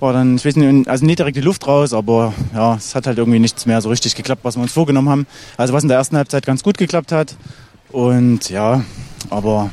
[0.00, 3.06] war dann, ich weiß nicht, also nicht direkt die Luft raus, aber ja, es hat
[3.06, 5.26] halt irgendwie nichts mehr so richtig geklappt, was wir uns vorgenommen haben.
[5.56, 7.36] Also was in der ersten Halbzeit ganz gut geklappt hat.
[7.90, 8.84] Und ja,
[9.30, 9.70] aber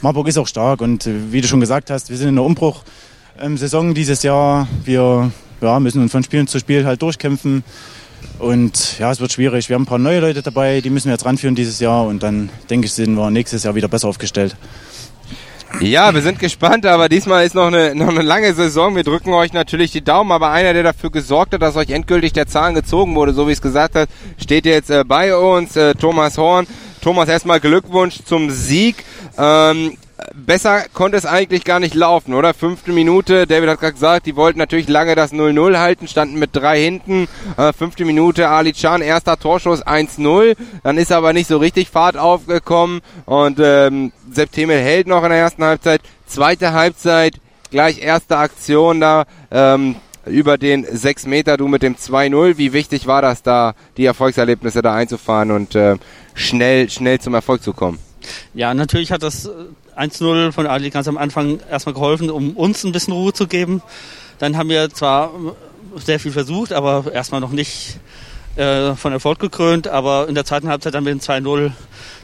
[0.00, 2.44] Marburg ist auch stark und äh, wie du schon gesagt hast, wir sind in der
[2.44, 4.68] Umbruch-Saison dieses Jahr.
[4.84, 7.64] Wir ja, müssen uns von Spiel zu Spiel halt durchkämpfen.
[8.38, 9.68] Und ja, es wird schwierig.
[9.68, 12.22] Wir haben ein paar neue Leute dabei, die müssen wir jetzt ranführen dieses Jahr und
[12.22, 14.56] dann denke ich, sind wir nächstes Jahr wieder besser aufgestellt.
[15.80, 18.96] Ja, wir sind gespannt, aber diesmal ist noch eine, noch eine lange Saison.
[18.96, 22.32] Wir drücken euch natürlich die Daumen, aber einer, der dafür gesorgt hat, dass euch endgültig
[22.32, 24.08] der Zahn gezogen wurde, so wie es gesagt hat,
[24.40, 26.66] steht jetzt äh, bei uns, äh, Thomas Horn.
[27.02, 29.04] Thomas, erstmal Glückwunsch zum Sieg.
[29.38, 29.96] Ähm,
[30.34, 32.54] besser konnte es eigentlich gar nicht laufen, oder?
[32.54, 36.50] Fünfte Minute, David hat gerade gesagt, die wollten natürlich lange das 0-0 halten, standen mit
[36.54, 37.28] drei hinten.
[37.56, 40.56] Äh, fünfte Minute, Ali Chan, erster Torschuss 1-0.
[40.82, 45.30] Dann ist aber nicht so richtig Fahrt aufgekommen und ähm, Sepp Themel hält noch in
[45.30, 46.00] der ersten Halbzeit.
[46.26, 47.34] Zweite Halbzeit,
[47.70, 49.24] gleich erste Aktion da.
[49.50, 52.58] Ähm, über den 6 Meter, du mit dem 2-0.
[52.58, 55.98] Wie wichtig war das da, die Erfolgserlebnisse da einzufahren und äh,
[56.34, 58.00] schnell, schnell zum Erfolg zu kommen?
[58.52, 59.48] Ja, natürlich hat das
[59.96, 63.82] 1-0 von Adli ganz am Anfang erstmal geholfen, um uns ein bisschen Ruhe zu geben.
[64.38, 65.30] Dann haben wir zwar
[65.96, 67.98] sehr viel versucht, aber erstmal noch nicht
[68.56, 69.88] äh, von Erfolg gekrönt.
[69.88, 71.72] Aber in der zweiten Halbzeit dann mit dem 2-0,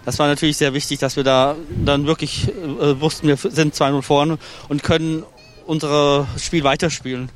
[0.05, 4.03] das war natürlich sehr wichtig, dass wir da dann wirklich äh, wussten, wir sind 2-0
[4.03, 5.23] vorne und können
[5.66, 7.31] unser Spiel weiterspielen.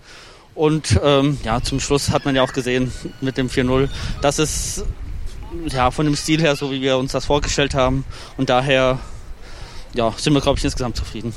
[0.55, 3.89] Und ähm, ja, zum Schluss hat man ja auch gesehen mit dem 4-0,
[4.23, 4.85] dass es
[5.69, 8.05] ja von dem Stil her so, wie wir uns das vorgestellt haben.
[8.37, 8.99] Und daher
[9.97, 11.35] ja, sind wir, glaube ich, insgesamt zufrieden.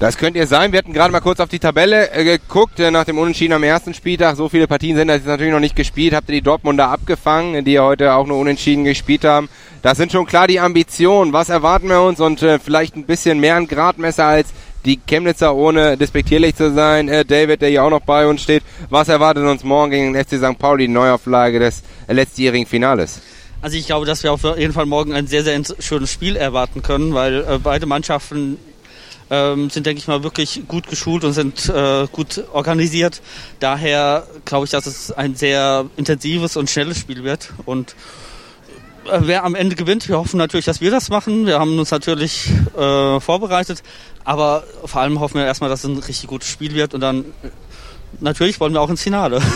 [0.00, 0.70] Das könnt ihr sein.
[0.70, 3.64] Wir hatten gerade mal kurz auf die Tabelle äh, geguckt, äh, nach dem Unentschieden am
[3.64, 4.36] ersten Spieltag.
[4.36, 6.14] So viele Partien sind das jetzt natürlich noch nicht gespielt.
[6.14, 9.48] Habt ihr die Dortmunder abgefangen, die heute auch nur Unentschieden gespielt haben.
[9.82, 11.32] Das sind schon klar die Ambitionen.
[11.32, 12.20] Was erwarten wir uns?
[12.20, 14.50] Und äh, vielleicht ein bisschen mehr ein Gradmesser als
[14.84, 17.08] die Chemnitzer, ohne despektierlich zu sein.
[17.08, 18.62] Äh, David, der hier auch noch bei uns steht.
[18.90, 20.60] Was erwartet uns morgen gegen den FC St.
[20.60, 23.20] Pauli, die Neuauflage des äh, letztjährigen Finales?
[23.60, 26.82] Also ich glaube, dass wir auf jeden Fall morgen ein sehr, sehr schönes Spiel erwarten
[26.82, 28.56] können, weil äh, beide Mannschaften
[29.30, 33.20] ähm, sind, denke ich mal, wirklich gut geschult und sind äh, gut organisiert.
[33.58, 37.52] Daher glaube ich, dass es ein sehr intensives und schnelles Spiel wird.
[37.66, 37.96] Und
[39.10, 41.46] äh, wer am Ende gewinnt, wir hoffen natürlich, dass wir das machen.
[41.46, 43.82] Wir haben uns natürlich äh, vorbereitet,
[44.24, 47.24] aber vor allem hoffen wir erstmal, dass es ein richtig gutes Spiel wird und dann
[48.20, 49.40] natürlich wollen wir auch ins Finale.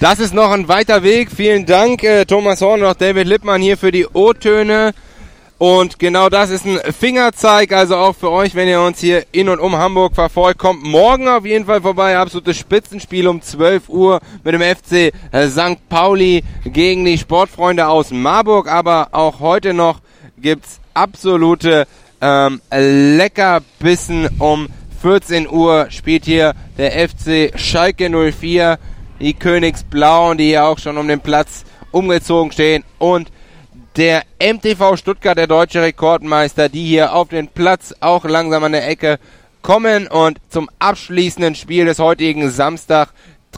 [0.00, 1.28] Das ist noch ein weiter Weg.
[1.34, 4.92] Vielen Dank, äh, Thomas Horn und auch David Lippmann hier für die O-Töne.
[5.58, 9.48] Und genau das ist ein Fingerzeig, also auch für euch, wenn ihr uns hier in
[9.48, 12.16] und um Hamburg verfolgt, kommt morgen auf jeden Fall vorbei.
[12.16, 15.88] Absolutes Spitzenspiel um 12 Uhr mit dem FC äh, St.
[15.88, 18.68] Pauli gegen die Sportfreunde aus Marburg.
[18.68, 19.98] Aber auch heute noch
[20.40, 21.88] gibt's absolute
[22.20, 24.68] ähm, Leckerbissen um
[25.00, 28.78] 14 Uhr spielt hier der FC Schalke 04,
[29.20, 32.84] die Königsblauen, die hier auch schon um den Platz umgezogen stehen.
[32.98, 33.30] Und
[33.96, 38.88] der MTV Stuttgart, der deutsche Rekordmeister, die hier auf den Platz auch langsam an der
[38.88, 39.18] Ecke
[39.62, 40.08] kommen.
[40.08, 43.10] Und zum abschließenden Spiel des heutigen Samstag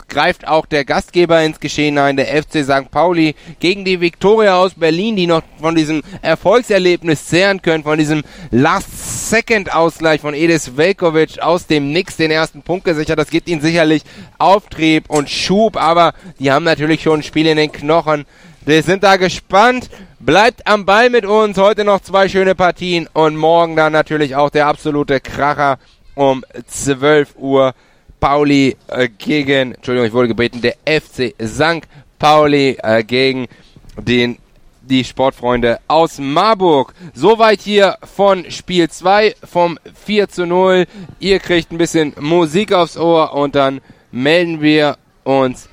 [0.09, 2.91] greift auch der Gastgeber ins Geschehen ein, der FC St.
[2.91, 8.23] Pauli gegen die Viktoria aus Berlin, die noch von diesem Erfolgserlebnis zehren können, von diesem
[8.51, 13.19] Last-Second-Ausgleich von Edis Velkovic aus dem Nix den ersten Punkt gesichert.
[13.19, 14.03] Das gibt ihnen sicherlich
[14.39, 18.27] Auftrieb und Schub, aber die haben natürlich schon ein Spiel in den Knochen.
[18.63, 19.89] Wir sind da gespannt.
[20.19, 21.57] Bleibt am Ball mit uns.
[21.57, 25.79] Heute noch zwei schöne Partien und morgen dann natürlich auch der absolute Kracher
[26.15, 27.75] um 12 Uhr.
[28.21, 31.89] Pauli äh, gegen, Entschuldigung, ich wurde gebeten, der FC St.
[32.19, 33.49] Pauli äh, gegen
[33.97, 34.39] den
[34.83, 36.95] die Sportfreunde aus Marburg.
[37.15, 40.87] Soweit hier von Spiel 2 vom 4 zu 0.
[41.21, 43.81] Ihr kriegt ein bisschen Musik aufs Ohr und dann
[44.11, 45.69] melden wir uns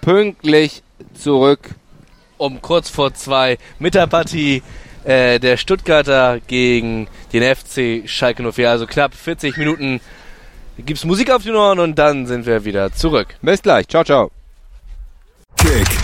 [0.00, 0.82] pünktlich
[1.14, 1.70] zurück.
[2.36, 4.62] Um kurz vor zwei mit der Partie
[5.04, 8.70] äh, der Stuttgarter gegen den FC Schalke 04.
[8.70, 10.00] Also knapp 40 Minuten
[10.78, 13.28] gibt's Musik auf die Ohren und dann sind wir wieder zurück.
[13.42, 13.88] Bis gleich.
[13.88, 14.30] Ciao, ciao.
[15.56, 16.03] Kick